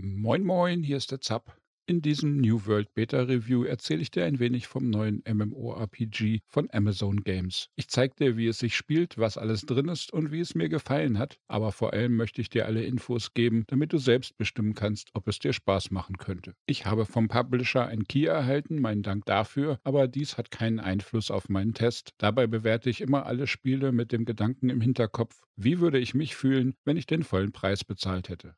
Moin 0.00 0.44
Moin, 0.44 0.84
hier 0.84 0.96
ist 0.96 1.10
der 1.10 1.20
Zap. 1.20 1.58
In 1.86 2.00
diesem 2.02 2.36
New 2.36 2.66
World 2.66 2.94
Beta 2.94 3.22
Review 3.22 3.64
erzähle 3.64 4.00
ich 4.00 4.12
dir 4.12 4.26
ein 4.26 4.38
wenig 4.38 4.68
vom 4.68 4.88
neuen 4.88 5.24
MMORPG 5.26 6.38
von 6.46 6.68
Amazon 6.70 7.24
Games. 7.24 7.68
Ich 7.74 7.88
zeige 7.88 8.14
dir, 8.14 8.36
wie 8.36 8.46
es 8.46 8.60
sich 8.60 8.76
spielt, 8.76 9.18
was 9.18 9.36
alles 9.36 9.62
drin 9.62 9.88
ist 9.88 10.12
und 10.12 10.30
wie 10.30 10.38
es 10.38 10.54
mir 10.54 10.68
gefallen 10.68 11.18
hat, 11.18 11.40
aber 11.48 11.72
vor 11.72 11.94
allem 11.94 12.14
möchte 12.14 12.40
ich 12.40 12.48
dir 12.48 12.66
alle 12.66 12.84
Infos 12.84 13.34
geben, 13.34 13.64
damit 13.66 13.92
du 13.92 13.98
selbst 13.98 14.38
bestimmen 14.38 14.74
kannst, 14.74 15.10
ob 15.14 15.26
es 15.26 15.40
dir 15.40 15.52
Spaß 15.52 15.90
machen 15.90 16.16
könnte. 16.16 16.54
Ich 16.66 16.86
habe 16.86 17.04
vom 17.04 17.26
Publisher 17.26 17.88
ein 17.88 18.04
Key 18.04 18.26
erhalten, 18.26 18.80
meinen 18.80 19.02
Dank 19.02 19.24
dafür, 19.24 19.80
aber 19.82 20.06
dies 20.06 20.38
hat 20.38 20.52
keinen 20.52 20.78
Einfluss 20.78 21.32
auf 21.32 21.48
meinen 21.48 21.74
Test. 21.74 22.14
Dabei 22.18 22.46
bewerte 22.46 22.88
ich 22.88 23.00
immer 23.00 23.26
alle 23.26 23.48
Spiele 23.48 23.90
mit 23.90 24.12
dem 24.12 24.26
Gedanken 24.26 24.70
im 24.70 24.80
Hinterkopf, 24.80 25.42
wie 25.56 25.80
würde 25.80 25.98
ich 25.98 26.14
mich 26.14 26.36
fühlen, 26.36 26.74
wenn 26.84 26.96
ich 26.96 27.06
den 27.06 27.24
vollen 27.24 27.50
Preis 27.50 27.82
bezahlt 27.82 28.28
hätte. 28.28 28.54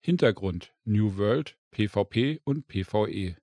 Hintergrund 0.00 0.72
New 0.84 1.16
World, 1.16 1.58
PvP 1.70 2.40
und 2.44 2.68
PvE. 2.68 3.36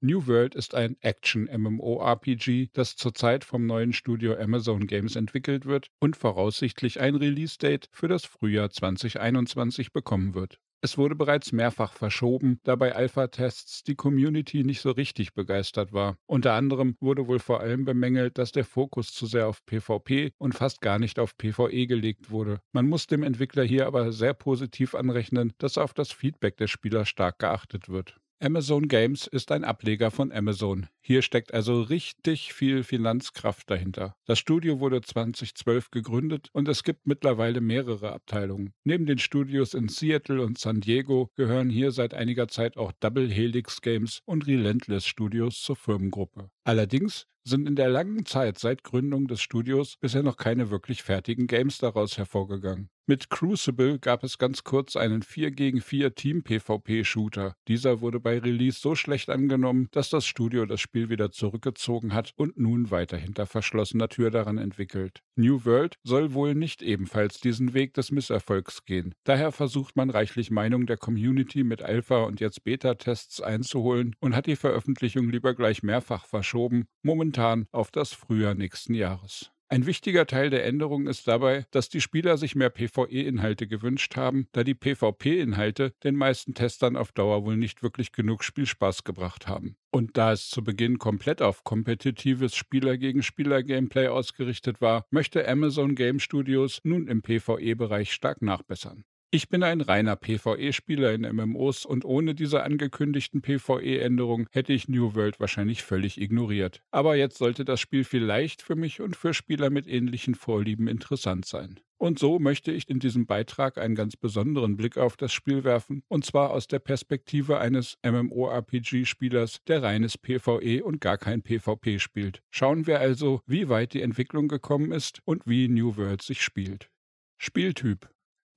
New 0.00 0.28
World 0.28 0.54
ist 0.54 0.74
ein 0.74 0.96
Action-MMORPG, 1.00 2.68
das 2.72 2.94
zurzeit 2.94 3.42
vom 3.42 3.66
neuen 3.66 3.92
Studio 3.92 4.36
Amazon 4.36 4.86
Games 4.86 5.16
entwickelt 5.16 5.66
wird 5.66 5.90
und 5.98 6.16
voraussichtlich 6.16 7.00
ein 7.00 7.16
Release-Date 7.16 7.88
für 7.90 8.06
das 8.06 8.24
Frühjahr 8.24 8.70
2021 8.70 9.92
bekommen 9.92 10.34
wird. 10.34 10.60
Es 10.80 10.96
wurde 10.96 11.16
bereits 11.16 11.50
mehrfach 11.50 11.92
verschoben, 11.92 12.60
da 12.62 12.76
bei 12.76 12.94
Alpha-Tests 12.94 13.82
die 13.82 13.96
Community 13.96 14.62
nicht 14.62 14.80
so 14.80 14.92
richtig 14.92 15.34
begeistert 15.34 15.92
war. 15.92 16.16
Unter 16.26 16.52
anderem 16.52 16.96
wurde 17.00 17.26
wohl 17.26 17.40
vor 17.40 17.60
allem 17.60 17.84
bemängelt, 17.84 18.38
dass 18.38 18.52
der 18.52 18.64
Fokus 18.64 19.12
zu 19.12 19.26
sehr 19.26 19.48
auf 19.48 19.66
PvP 19.66 20.30
und 20.38 20.54
fast 20.54 20.80
gar 20.80 21.00
nicht 21.00 21.18
auf 21.18 21.36
PvE 21.36 21.88
gelegt 21.88 22.30
wurde. 22.30 22.60
Man 22.72 22.88
muss 22.88 23.08
dem 23.08 23.24
Entwickler 23.24 23.64
hier 23.64 23.86
aber 23.88 24.12
sehr 24.12 24.34
positiv 24.34 24.94
anrechnen, 24.94 25.52
dass 25.58 25.78
auf 25.78 25.94
das 25.94 26.12
Feedback 26.12 26.56
der 26.58 26.68
Spieler 26.68 27.04
stark 27.04 27.40
geachtet 27.40 27.88
wird. 27.88 28.20
Amazon 28.40 28.86
Games 28.86 29.26
ist 29.26 29.50
ein 29.50 29.64
Ableger 29.64 30.12
von 30.12 30.30
Amazon. 30.30 30.86
Hier 31.08 31.22
steckt 31.22 31.54
also 31.54 31.80
richtig 31.80 32.52
viel 32.52 32.84
Finanzkraft 32.84 33.70
dahinter. 33.70 34.14
Das 34.26 34.38
Studio 34.38 34.78
wurde 34.78 35.00
2012 35.00 35.90
gegründet 35.90 36.50
und 36.52 36.68
es 36.68 36.82
gibt 36.82 37.06
mittlerweile 37.06 37.62
mehrere 37.62 38.12
Abteilungen. 38.12 38.74
Neben 38.84 39.06
den 39.06 39.16
Studios 39.16 39.72
in 39.72 39.88
Seattle 39.88 40.42
und 40.44 40.58
San 40.58 40.82
Diego 40.82 41.30
gehören 41.34 41.70
hier 41.70 41.92
seit 41.92 42.12
einiger 42.12 42.48
Zeit 42.48 42.76
auch 42.76 42.92
Double 43.00 43.30
Helix 43.30 43.80
Games 43.80 44.20
und 44.26 44.46
Relentless 44.46 45.06
Studios 45.06 45.62
zur 45.62 45.76
Firmengruppe. 45.76 46.50
Allerdings 46.64 47.26
sind 47.48 47.66
in 47.66 47.76
der 47.76 47.88
langen 47.88 48.26
Zeit 48.26 48.58
seit 48.58 48.84
Gründung 48.84 49.26
des 49.26 49.40
Studios 49.40 49.96
bisher 50.00 50.22
noch 50.22 50.36
keine 50.36 50.70
wirklich 50.70 51.02
fertigen 51.02 51.46
Games 51.46 51.78
daraus 51.78 52.18
hervorgegangen. 52.18 52.90
Mit 53.06 53.30
Crucible 53.30 53.98
gab 53.98 54.22
es 54.22 54.36
ganz 54.36 54.64
kurz 54.64 54.94
einen 54.94 55.22
4 55.22 55.50
gegen 55.52 55.80
4 55.80 56.14
Team-PvP-Shooter. 56.14 57.56
Dieser 57.66 58.02
wurde 58.02 58.20
bei 58.20 58.38
Release 58.38 58.78
so 58.78 58.94
schlecht 58.94 59.30
angenommen, 59.30 59.88
dass 59.92 60.10
das 60.10 60.26
Studio 60.26 60.66
das 60.66 60.82
Spiel 60.82 60.97
wieder 61.08 61.30
zurückgezogen 61.30 62.12
hat 62.12 62.32
und 62.36 62.58
nun 62.58 62.90
weiter 62.90 63.16
hinter 63.16 63.46
verschlossener 63.46 64.08
Tür 64.08 64.30
daran 64.30 64.58
entwickelt. 64.58 65.20
New 65.36 65.64
World 65.64 65.96
soll 66.02 66.34
wohl 66.34 66.54
nicht 66.54 66.82
ebenfalls 66.82 67.40
diesen 67.40 67.74
Weg 67.74 67.94
des 67.94 68.10
Misserfolgs 68.10 68.84
gehen. 68.84 69.14
Daher 69.24 69.52
versucht 69.52 69.96
man 69.96 70.10
reichlich 70.10 70.50
Meinung 70.50 70.86
der 70.86 70.96
Community 70.96 71.62
mit 71.62 71.82
Alpha- 71.82 72.24
und 72.24 72.40
jetzt 72.40 72.64
Beta-Tests 72.64 73.40
einzuholen 73.40 74.16
und 74.20 74.34
hat 74.34 74.46
die 74.46 74.56
Veröffentlichung 74.56 75.30
lieber 75.30 75.54
gleich 75.54 75.82
mehrfach 75.82 76.26
verschoben, 76.26 76.86
momentan 77.02 77.66
auf 77.70 77.90
das 77.90 78.12
Frühjahr 78.12 78.54
nächsten 78.54 78.94
Jahres. 78.94 79.52
Ein 79.70 79.84
wichtiger 79.84 80.26
Teil 80.26 80.48
der 80.48 80.64
Änderung 80.64 81.06
ist 81.06 81.28
dabei, 81.28 81.66
dass 81.72 81.90
die 81.90 82.00
Spieler 82.00 82.38
sich 82.38 82.54
mehr 82.54 82.70
PvE-Inhalte 82.70 83.66
gewünscht 83.66 84.16
haben, 84.16 84.48
da 84.52 84.64
die 84.64 84.74
PvP-Inhalte 84.74 85.92
den 86.04 86.16
meisten 86.16 86.54
Testern 86.54 86.96
auf 86.96 87.12
Dauer 87.12 87.44
wohl 87.44 87.58
nicht 87.58 87.82
wirklich 87.82 88.12
genug 88.12 88.44
Spielspaß 88.44 89.04
gebracht 89.04 89.46
haben. 89.46 89.76
Und 89.90 90.16
da 90.16 90.32
es 90.32 90.48
zu 90.48 90.64
Beginn 90.64 90.98
komplett 90.98 91.42
auf 91.42 91.64
kompetitives 91.64 92.56
Spieler 92.56 92.96
gegen 92.96 93.22
Spieler 93.22 93.62
Gameplay 93.62 94.08
ausgerichtet 94.08 94.80
war, 94.80 95.04
möchte 95.10 95.46
Amazon 95.46 95.94
Game 95.94 96.18
Studios 96.18 96.80
nun 96.84 97.06
im 97.06 97.20
PvE-Bereich 97.20 98.14
stark 98.14 98.40
nachbessern. 98.40 99.04
Ich 99.30 99.50
bin 99.50 99.62
ein 99.62 99.82
reiner 99.82 100.16
PvE-Spieler 100.16 101.12
in 101.12 101.20
MMOs 101.20 101.84
und 101.84 102.06
ohne 102.06 102.34
diese 102.34 102.62
angekündigten 102.62 103.42
PvE-Änderungen 103.42 104.46
hätte 104.52 104.72
ich 104.72 104.88
New 104.88 105.14
World 105.14 105.38
wahrscheinlich 105.38 105.82
völlig 105.82 106.18
ignoriert. 106.18 106.82
Aber 106.92 107.14
jetzt 107.14 107.36
sollte 107.36 107.66
das 107.66 107.78
Spiel 107.78 108.04
vielleicht 108.04 108.62
für 108.62 108.74
mich 108.74 109.02
und 109.02 109.16
für 109.16 109.34
Spieler 109.34 109.68
mit 109.68 109.86
ähnlichen 109.86 110.34
Vorlieben 110.34 110.88
interessant 110.88 111.44
sein. 111.44 111.78
Und 111.98 112.18
so 112.18 112.38
möchte 112.38 112.72
ich 112.72 112.88
in 112.88 113.00
diesem 113.00 113.26
Beitrag 113.26 113.76
einen 113.76 113.94
ganz 113.94 114.16
besonderen 114.16 114.78
Blick 114.78 114.96
auf 114.96 115.18
das 115.18 115.34
Spiel 115.34 115.62
werfen, 115.62 116.02
und 116.08 116.24
zwar 116.24 116.48
aus 116.48 116.66
der 116.66 116.78
Perspektive 116.78 117.58
eines 117.58 117.98
MMORPG-Spielers, 118.02 119.58
der 119.66 119.82
reines 119.82 120.16
PvE 120.16 120.82
und 120.82 121.02
gar 121.02 121.18
kein 121.18 121.42
PvP 121.42 121.98
spielt. 121.98 122.40
Schauen 122.50 122.86
wir 122.86 123.00
also, 123.00 123.42
wie 123.44 123.68
weit 123.68 123.92
die 123.92 124.00
Entwicklung 124.00 124.48
gekommen 124.48 124.90
ist 124.90 125.20
und 125.26 125.42
wie 125.44 125.68
New 125.68 125.98
World 125.98 126.22
sich 126.22 126.40
spielt. 126.40 126.88
Spieltyp 127.36 128.08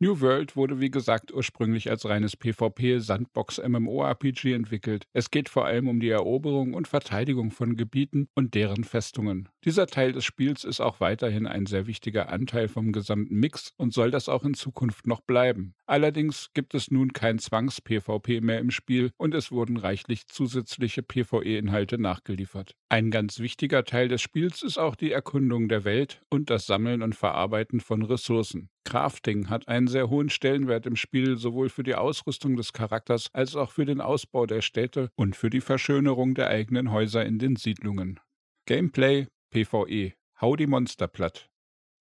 New 0.02 0.20
World 0.20 0.56
wurde 0.56 0.80
wie 0.80 0.90
gesagt 0.90 1.32
ursprünglich 1.32 1.92
als 1.92 2.06
reines 2.06 2.36
PvP-Sandbox-MMORPG 2.36 4.52
entwickelt. 4.52 5.06
Es 5.14 5.30
geht 5.30 5.48
vor 5.48 5.66
allem 5.66 5.88
um 5.88 6.00
die 6.00 6.10
Eroberung 6.10 6.74
und 6.74 6.88
Verteidigung 6.88 7.52
von 7.52 7.76
Gebieten 7.76 8.28
und 8.34 8.56
deren 8.56 8.84
Festungen. 8.84 9.48
Dieser 9.64 9.86
Teil 9.86 10.12
des 10.12 10.26
Spiels 10.26 10.64
ist 10.64 10.82
auch 10.82 11.02
weiterhin 11.02 11.46
ein 11.46 11.68
sehr 11.68 11.86
wichtiger 11.86 12.30
Anteil 12.30 12.68
vom 12.68 12.94
gesamten 12.94 13.36
Mix 13.36 13.74
und 13.78 13.94
soll 13.94 14.10
das 14.10 14.28
auch 14.28 14.44
in 14.44 14.56
Zukunft 14.56 15.06
noch 15.06 15.22
bleiben. 15.22 15.76
Allerdings 15.86 16.50
gibt 16.56 16.74
es 16.74 16.90
nun 16.90 17.14
kein 17.14 17.38
Zwangs-PvP 17.38 18.42
mehr 18.42 18.58
im 18.58 18.72
Spiel 18.72 19.12
und 19.18 19.36
es 19.36 19.52
wurden 19.52 19.78
reichlich 19.78 20.26
zusätzliche 20.26 21.04
PvE-Inhalte 21.04 22.00
nachgeliefert. 22.00 22.76
Ein 22.90 23.12
ganz 23.12 23.38
wichtiger 23.38 23.84
Teil 23.84 24.08
des 24.08 24.24
Spiels 24.24 24.64
ist 24.64 24.80
auch 24.80 24.96
die 24.96 25.12
Erkundung 25.12 25.70
der 25.70 25.84
Welt 25.84 26.24
und 26.30 26.50
das 26.50 26.66
Sammeln 26.66 27.04
und 27.04 27.14
Verarbeiten 27.14 27.82
von 27.82 28.02
Ressourcen. 28.02 28.72
Crafting 28.84 29.50
hat 29.50 29.68
einen 29.68 29.88
sehr 29.88 30.10
hohen 30.10 30.30
Stellenwert 30.30 30.86
im 30.86 30.96
Spiel, 30.96 31.38
sowohl 31.38 31.70
für 31.70 31.84
die 31.84 31.96
Ausrüstung 31.96 32.56
des 32.56 32.74
Charakters 32.74 33.30
als 33.34 33.56
auch 33.56 33.72
für 33.72 33.86
den 33.86 34.02
Ausbau 34.02 34.46
der 34.46 34.62
Städte 34.62 35.10
und 35.16 35.36
für 35.36 35.50
die 35.50 35.62
Verschönerung 35.62 36.34
der 36.34 36.48
eigenen 36.48 36.92
Häuser 36.92 37.26
in 37.26 37.40
den 37.40 37.56
Siedlungen. 37.56 38.20
Gameplay 38.66 39.28
PvE. 39.52 40.14
Hau 40.40 40.56
die 40.56 40.68
Monster 40.68 41.08
platt. 41.08 41.51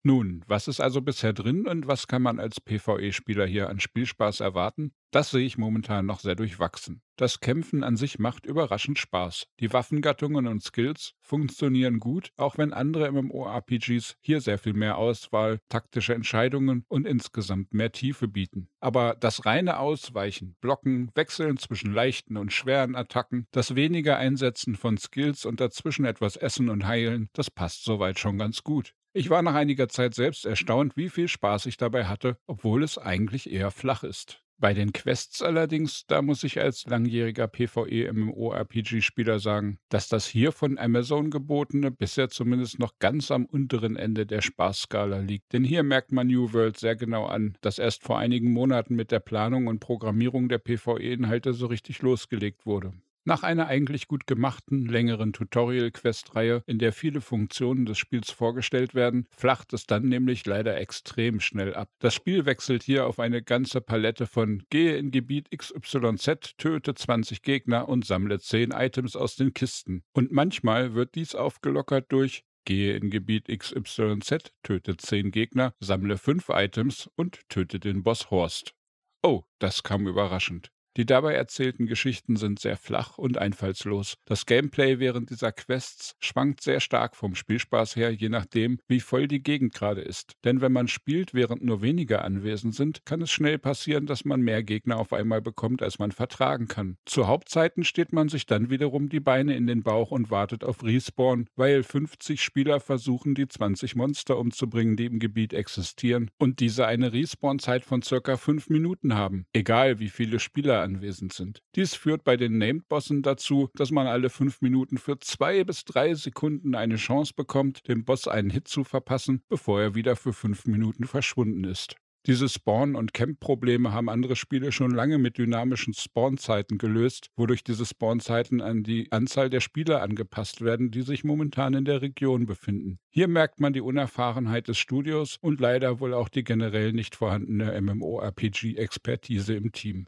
Nun, 0.02 0.42
was 0.46 0.66
ist 0.66 0.80
also 0.80 1.02
bisher 1.02 1.34
drin 1.34 1.66
und 1.66 1.86
was 1.86 2.06
kann 2.06 2.22
man 2.22 2.40
als 2.40 2.58
PvE-Spieler 2.58 3.44
hier 3.44 3.68
an 3.68 3.80
Spielspaß 3.80 4.40
erwarten? 4.40 4.94
Das 5.10 5.30
sehe 5.30 5.44
ich 5.44 5.58
momentan 5.58 6.06
noch 6.06 6.20
sehr 6.20 6.36
durchwachsen. 6.36 7.02
Das 7.16 7.40
Kämpfen 7.40 7.84
an 7.84 7.98
sich 7.98 8.18
macht 8.18 8.46
überraschend 8.46 8.98
Spaß. 8.98 9.48
Die 9.58 9.74
Waffengattungen 9.74 10.46
und 10.46 10.62
Skills 10.62 11.12
funktionieren 11.20 11.98
gut, 11.98 12.32
auch 12.38 12.56
wenn 12.56 12.72
andere 12.72 13.12
MMORPGs 13.12 14.16
hier 14.22 14.40
sehr 14.40 14.56
viel 14.56 14.72
mehr 14.72 14.96
Auswahl, 14.96 15.58
taktische 15.68 16.14
Entscheidungen 16.14 16.86
und 16.88 17.06
insgesamt 17.06 17.74
mehr 17.74 17.92
Tiefe 17.92 18.26
bieten. 18.26 18.70
Aber 18.80 19.16
das 19.20 19.44
reine 19.44 19.78
Ausweichen, 19.80 20.56
Blocken, 20.62 21.10
Wechseln 21.14 21.58
zwischen 21.58 21.92
leichten 21.92 22.38
und 22.38 22.54
schweren 22.54 22.96
Attacken, 22.96 23.48
das 23.50 23.74
weniger 23.74 24.16
Einsetzen 24.16 24.76
von 24.76 24.96
Skills 24.96 25.44
und 25.44 25.60
dazwischen 25.60 26.06
etwas 26.06 26.36
Essen 26.36 26.70
und 26.70 26.86
Heilen, 26.86 27.28
das 27.34 27.50
passt 27.50 27.84
soweit 27.84 28.18
schon 28.18 28.38
ganz 28.38 28.62
gut. 28.64 28.94
Ich 29.12 29.28
war 29.28 29.42
nach 29.42 29.54
einiger 29.54 29.88
Zeit 29.88 30.14
selbst 30.14 30.46
erstaunt, 30.46 30.96
wie 30.96 31.08
viel 31.08 31.26
Spaß 31.26 31.66
ich 31.66 31.76
dabei 31.76 32.04
hatte, 32.04 32.36
obwohl 32.46 32.84
es 32.84 32.96
eigentlich 32.96 33.50
eher 33.50 33.72
flach 33.72 34.04
ist. 34.04 34.40
Bei 34.56 34.72
den 34.72 34.92
Quests 34.92 35.42
allerdings, 35.42 36.04
da 36.06 36.22
muss 36.22 36.44
ich 36.44 36.60
als 36.60 36.84
langjähriger 36.84 37.48
PvE-MMORPG-Spieler 37.48 39.40
sagen, 39.40 39.78
dass 39.88 40.06
das 40.06 40.26
hier 40.26 40.52
von 40.52 40.78
Amazon 40.78 41.30
gebotene 41.30 41.90
bisher 41.90 42.28
zumindest 42.28 42.78
noch 42.78 42.98
ganz 43.00 43.32
am 43.32 43.46
unteren 43.46 43.96
Ende 43.96 44.26
der 44.26 44.42
Spaßskala 44.42 45.18
liegt. 45.18 45.54
Denn 45.54 45.64
hier 45.64 45.82
merkt 45.82 46.12
man 46.12 46.28
New 46.28 46.52
World 46.52 46.76
sehr 46.76 46.94
genau 46.94 47.24
an, 47.24 47.56
dass 47.62 47.80
erst 47.80 48.04
vor 48.04 48.18
einigen 48.18 48.52
Monaten 48.52 48.94
mit 48.94 49.10
der 49.10 49.20
Planung 49.20 49.66
und 49.66 49.80
Programmierung 49.80 50.48
der 50.48 50.58
PvE-Inhalte 50.58 51.52
so 51.52 51.66
richtig 51.66 52.02
losgelegt 52.02 52.64
wurde. 52.64 52.92
Nach 53.24 53.42
einer 53.42 53.66
eigentlich 53.66 54.08
gut 54.08 54.26
gemachten, 54.26 54.86
längeren 54.86 55.34
Tutorial-Quest-Reihe, 55.34 56.62
in 56.66 56.78
der 56.78 56.92
viele 56.92 57.20
Funktionen 57.20 57.84
des 57.84 57.98
Spiels 57.98 58.30
vorgestellt 58.30 58.94
werden, 58.94 59.26
flacht 59.36 59.74
es 59.74 59.86
dann 59.86 60.08
nämlich 60.08 60.46
leider 60.46 60.78
extrem 60.78 61.38
schnell 61.40 61.74
ab. 61.74 61.90
Das 61.98 62.14
Spiel 62.14 62.46
wechselt 62.46 62.82
hier 62.82 63.06
auf 63.06 63.20
eine 63.20 63.42
ganze 63.42 63.82
Palette 63.82 64.26
von 64.26 64.62
Gehe 64.70 64.96
in 64.96 65.10
Gebiet 65.10 65.50
XYZ, 65.50 66.56
töte 66.56 66.94
20 66.94 67.42
Gegner 67.42 67.90
und 67.90 68.06
sammle 68.06 68.40
10 68.40 68.70
Items 68.70 69.16
aus 69.16 69.36
den 69.36 69.52
Kisten. 69.52 70.02
Und 70.14 70.32
manchmal 70.32 70.94
wird 70.94 71.14
dies 71.14 71.34
aufgelockert 71.34 72.10
durch 72.10 72.44
Gehe 72.64 72.96
in 72.96 73.10
Gebiet 73.10 73.48
XYZ, 73.48 74.52
töte 74.62 74.96
10 74.96 75.30
Gegner, 75.30 75.74
sammle 75.80 76.16
5 76.16 76.48
Items 76.48 77.10
und 77.16 77.40
töte 77.50 77.80
den 77.80 78.02
Boss 78.02 78.30
Horst. 78.30 78.74
Oh, 79.22 79.42
das 79.58 79.82
kam 79.82 80.06
überraschend. 80.06 80.70
Die 80.96 81.06
dabei 81.06 81.34
erzählten 81.34 81.86
Geschichten 81.86 82.34
sind 82.34 82.58
sehr 82.58 82.76
flach 82.76 83.16
und 83.16 83.38
einfallslos. 83.38 84.16
Das 84.24 84.44
Gameplay 84.44 84.98
während 84.98 85.30
dieser 85.30 85.52
Quests 85.52 86.16
schwankt 86.18 86.62
sehr 86.62 86.80
stark 86.80 87.14
vom 87.14 87.36
Spielspaß 87.36 87.94
her, 87.94 88.10
je 88.10 88.28
nachdem, 88.28 88.80
wie 88.88 88.98
voll 88.98 89.28
die 89.28 89.42
Gegend 89.42 89.72
gerade 89.72 90.00
ist. 90.00 90.32
Denn 90.44 90.60
wenn 90.60 90.72
man 90.72 90.88
spielt, 90.88 91.32
während 91.32 91.62
nur 91.62 91.80
wenige 91.80 92.22
anwesend 92.22 92.74
sind, 92.74 93.04
kann 93.04 93.22
es 93.22 93.30
schnell 93.30 93.58
passieren, 93.58 94.06
dass 94.06 94.24
man 94.24 94.40
mehr 94.40 94.64
Gegner 94.64 94.96
auf 94.96 95.12
einmal 95.12 95.40
bekommt, 95.40 95.80
als 95.80 96.00
man 96.00 96.10
vertragen 96.10 96.66
kann. 96.66 96.96
Zu 97.06 97.28
Hauptzeiten 97.28 97.84
steht 97.84 98.12
man 98.12 98.28
sich 98.28 98.46
dann 98.46 98.68
wiederum 98.68 99.08
die 99.08 99.20
Beine 99.20 99.54
in 99.54 99.68
den 99.68 99.84
Bauch 99.84 100.10
und 100.10 100.30
wartet 100.32 100.64
auf 100.64 100.82
Respawn, 100.82 101.46
weil 101.54 101.84
50 101.84 102.42
Spieler 102.42 102.80
versuchen, 102.80 103.36
die 103.36 103.46
20 103.46 103.94
Monster 103.94 104.38
umzubringen, 104.38 104.96
die 104.96 105.06
im 105.06 105.20
Gebiet 105.20 105.52
existieren 105.52 106.30
und 106.38 106.58
diese 106.58 106.86
eine 106.86 107.12
Respawn-Zeit 107.12 107.84
von 107.84 108.02
circa 108.02 108.36
5 108.36 108.70
Minuten 108.70 109.14
haben, 109.14 109.46
egal 109.52 110.00
wie 110.00 110.08
viele 110.08 110.40
Spieler 110.40 110.79
anwesend 110.82 111.32
sind. 111.32 111.62
Dies 111.76 111.94
führt 111.94 112.24
bei 112.24 112.36
den 112.36 112.58
Named-Bossen 112.58 113.22
dazu, 113.22 113.68
dass 113.74 113.90
man 113.90 114.06
alle 114.06 114.30
fünf 114.30 114.60
Minuten 114.60 114.98
für 114.98 115.18
zwei 115.18 115.64
bis 115.64 115.84
drei 115.84 116.14
Sekunden 116.14 116.74
eine 116.74 116.96
Chance 116.96 117.32
bekommt, 117.34 117.88
dem 117.88 118.04
Boss 118.04 118.28
einen 118.28 118.50
Hit 118.50 118.68
zu 118.68 118.84
verpassen, 118.84 119.42
bevor 119.48 119.80
er 119.80 119.94
wieder 119.94 120.16
für 120.16 120.32
fünf 120.32 120.66
Minuten 120.66 121.04
verschwunden 121.04 121.64
ist. 121.64 121.96
Diese 122.26 122.50
Spawn- 122.50 122.96
und 122.96 123.14
Camp-Probleme 123.14 123.94
haben 123.94 124.10
andere 124.10 124.36
Spiele 124.36 124.72
schon 124.72 124.90
lange 124.90 125.16
mit 125.16 125.38
dynamischen 125.38 125.94
Spawn-Zeiten 125.94 126.76
gelöst, 126.76 127.30
wodurch 127.34 127.64
diese 127.64 127.86
Spawn-Zeiten 127.86 128.60
an 128.60 128.82
die 128.82 129.10
Anzahl 129.10 129.48
der 129.48 129.60
Spieler 129.60 130.02
angepasst 130.02 130.60
werden, 130.60 130.90
die 130.90 131.00
sich 131.00 131.24
momentan 131.24 131.72
in 131.72 131.86
der 131.86 132.02
Region 132.02 132.44
befinden. 132.44 132.98
Hier 133.08 133.26
merkt 133.26 133.58
man 133.58 133.72
die 133.72 133.80
Unerfahrenheit 133.80 134.68
des 134.68 134.76
Studios 134.76 135.38
und 135.40 135.60
leider 135.60 135.98
wohl 135.98 136.12
auch 136.12 136.28
die 136.28 136.44
generell 136.44 136.92
nicht 136.92 137.16
vorhandene 137.16 137.80
MMORPG-Expertise 137.80 139.54
im 139.54 139.72
Team. 139.72 140.06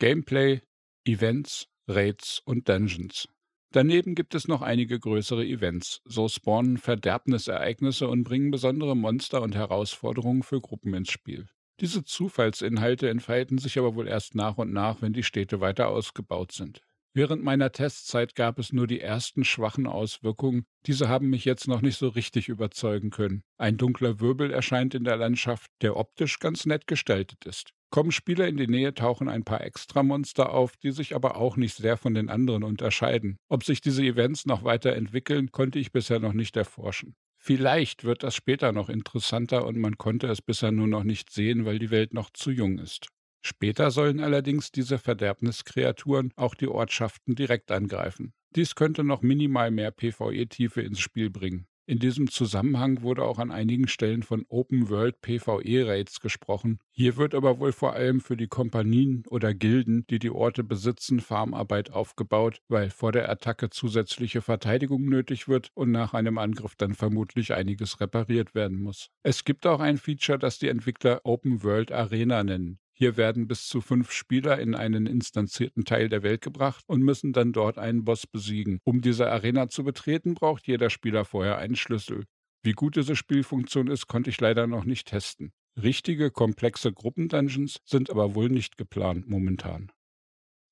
Gameplay, 0.00 0.60
Events, 1.04 1.66
Raids 1.88 2.40
und 2.44 2.68
Dungeons. 2.68 3.28
Daneben 3.72 4.14
gibt 4.14 4.36
es 4.36 4.46
noch 4.46 4.62
einige 4.62 5.00
größere 5.00 5.44
Events. 5.44 6.00
So 6.04 6.28
spawnen 6.28 6.78
Verderbnisereignisse 6.78 8.06
und 8.06 8.22
bringen 8.22 8.52
besondere 8.52 8.96
Monster 8.96 9.42
und 9.42 9.56
Herausforderungen 9.56 10.44
für 10.44 10.60
Gruppen 10.60 10.94
ins 10.94 11.10
Spiel. 11.10 11.48
Diese 11.80 12.04
Zufallsinhalte 12.04 13.08
entfalten 13.08 13.58
sich 13.58 13.76
aber 13.76 13.96
wohl 13.96 14.06
erst 14.06 14.36
nach 14.36 14.56
und 14.56 14.72
nach, 14.72 15.02
wenn 15.02 15.14
die 15.14 15.24
Städte 15.24 15.60
weiter 15.60 15.88
ausgebaut 15.88 16.52
sind. 16.52 16.80
Während 17.12 17.42
meiner 17.42 17.72
Testzeit 17.72 18.36
gab 18.36 18.60
es 18.60 18.72
nur 18.72 18.86
die 18.86 19.00
ersten 19.00 19.44
schwachen 19.44 19.88
Auswirkungen, 19.88 20.64
diese 20.86 21.08
haben 21.08 21.28
mich 21.28 21.44
jetzt 21.44 21.66
noch 21.66 21.82
nicht 21.82 21.98
so 21.98 22.06
richtig 22.06 22.48
überzeugen 22.48 23.10
können. 23.10 23.42
Ein 23.56 23.76
dunkler 23.76 24.20
Wirbel 24.20 24.52
erscheint 24.52 24.94
in 24.94 25.02
der 25.02 25.16
Landschaft, 25.16 25.72
der 25.82 25.96
optisch 25.96 26.38
ganz 26.38 26.66
nett 26.66 26.86
gestaltet 26.86 27.44
ist. 27.46 27.74
Kommen 27.90 28.12
Spieler 28.12 28.46
in 28.46 28.58
die 28.58 28.66
Nähe, 28.66 28.92
tauchen 28.92 29.28
ein 29.28 29.44
paar 29.44 29.62
Extramonster 29.62 30.52
auf, 30.52 30.76
die 30.76 30.90
sich 30.90 31.14
aber 31.14 31.36
auch 31.36 31.56
nicht 31.56 31.76
sehr 31.76 31.96
von 31.96 32.12
den 32.12 32.28
anderen 32.28 32.62
unterscheiden. 32.62 33.38
Ob 33.48 33.64
sich 33.64 33.80
diese 33.80 34.02
Events 34.02 34.44
noch 34.44 34.62
weiter 34.62 34.94
entwickeln, 34.94 35.52
konnte 35.52 35.78
ich 35.78 35.90
bisher 35.90 36.20
noch 36.20 36.34
nicht 36.34 36.56
erforschen. 36.56 37.14
Vielleicht 37.38 38.04
wird 38.04 38.24
das 38.24 38.34
später 38.34 38.72
noch 38.72 38.90
interessanter 38.90 39.64
und 39.64 39.78
man 39.78 39.96
konnte 39.96 40.26
es 40.26 40.42
bisher 40.42 40.72
nur 40.72 40.88
noch 40.88 41.04
nicht 41.04 41.30
sehen, 41.30 41.64
weil 41.64 41.78
die 41.78 41.90
Welt 41.90 42.12
noch 42.12 42.30
zu 42.30 42.50
jung 42.50 42.78
ist. 42.78 43.08
Später 43.40 43.90
sollen 43.90 44.20
allerdings 44.20 44.72
diese 44.72 44.98
Verderbniskreaturen 44.98 46.32
auch 46.36 46.54
die 46.54 46.68
Ortschaften 46.68 47.36
direkt 47.36 47.70
angreifen. 47.70 48.32
Dies 48.56 48.74
könnte 48.74 49.04
noch 49.04 49.22
minimal 49.22 49.70
mehr 49.70 49.92
PvE-Tiefe 49.92 50.82
ins 50.82 51.00
Spiel 51.00 51.30
bringen. 51.30 51.66
In 51.88 52.00
diesem 52.00 52.30
Zusammenhang 52.30 53.00
wurde 53.00 53.24
auch 53.24 53.38
an 53.38 53.50
einigen 53.50 53.88
Stellen 53.88 54.22
von 54.22 54.44
Open 54.50 54.90
World 54.90 55.22
PvE-Raids 55.22 56.20
gesprochen. 56.20 56.80
Hier 56.90 57.16
wird 57.16 57.34
aber 57.34 57.60
wohl 57.60 57.72
vor 57.72 57.94
allem 57.94 58.20
für 58.20 58.36
die 58.36 58.46
Kompanien 58.46 59.22
oder 59.30 59.54
Gilden, 59.54 60.04
die 60.10 60.18
die 60.18 60.28
Orte 60.28 60.64
besitzen, 60.64 61.18
Farmarbeit 61.18 61.90
aufgebaut, 61.90 62.60
weil 62.68 62.90
vor 62.90 63.12
der 63.12 63.30
Attacke 63.30 63.70
zusätzliche 63.70 64.42
Verteidigung 64.42 65.06
nötig 65.06 65.48
wird 65.48 65.70
und 65.72 65.90
nach 65.90 66.12
einem 66.12 66.36
Angriff 66.36 66.76
dann 66.76 66.92
vermutlich 66.92 67.54
einiges 67.54 68.02
repariert 68.02 68.54
werden 68.54 68.82
muss. 68.82 69.08
Es 69.22 69.44
gibt 69.44 69.66
auch 69.66 69.80
ein 69.80 69.96
Feature, 69.96 70.38
das 70.38 70.58
die 70.58 70.68
Entwickler 70.68 71.22
Open 71.24 71.62
World 71.62 71.90
Arena 71.90 72.44
nennen. 72.44 72.80
Hier 73.00 73.16
werden 73.16 73.46
bis 73.46 73.68
zu 73.68 73.80
fünf 73.80 74.10
Spieler 74.10 74.58
in 74.58 74.74
einen 74.74 75.06
instanzierten 75.06 75.84
Teil 75.84 76.08
der 76.08 76.24
Welt 76.24 76.40
gebracht 76.40 76.82
und 76.88 77.00
müssen 77.00 77.32
dann 77.32 77.52
dort 77.52 77.78
einen 77.78 78.04
Boss 78.04 78.26
besiegen. 78.26 78.80
Um 78.82 79.02
diese 79.02 79.30
Arena 79.30 79.68
zu 79.68 79.84
betreten, 79.84 80.34
braucht 80.34 80.66
jeder 80.66 80.90
Spieler 80.90 81.24
vorher 81.24 81.58
einen 81.58 81.76
Schlüssel. 81.76 82.24
Wie 82.64 82.72
gut 82.72 82.96
diese 82.96 83.14
Spielfunktion 83.14 83.86
ist, 83.86 84.08
konnte 84.08 84.30
ich 84.30 84.40
leider 84.40 84.66
noch 84.66 84.84
nicht 84.84 85.06
testen. 85.06 85.52
Richtige, 85.80 86.32
komplexe 86.32 86.92
Gruppendungeons 86.92 87.78
sind 87.84 88.10
aber 88.10 88.34
wohl 88.34 88.48
nicht 88.48 88.76
geplant 88.76 89.28
momentan. 89.28 89.92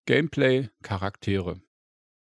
Gameplay, 0.07 0.69
Charaktere. 0.83 1.61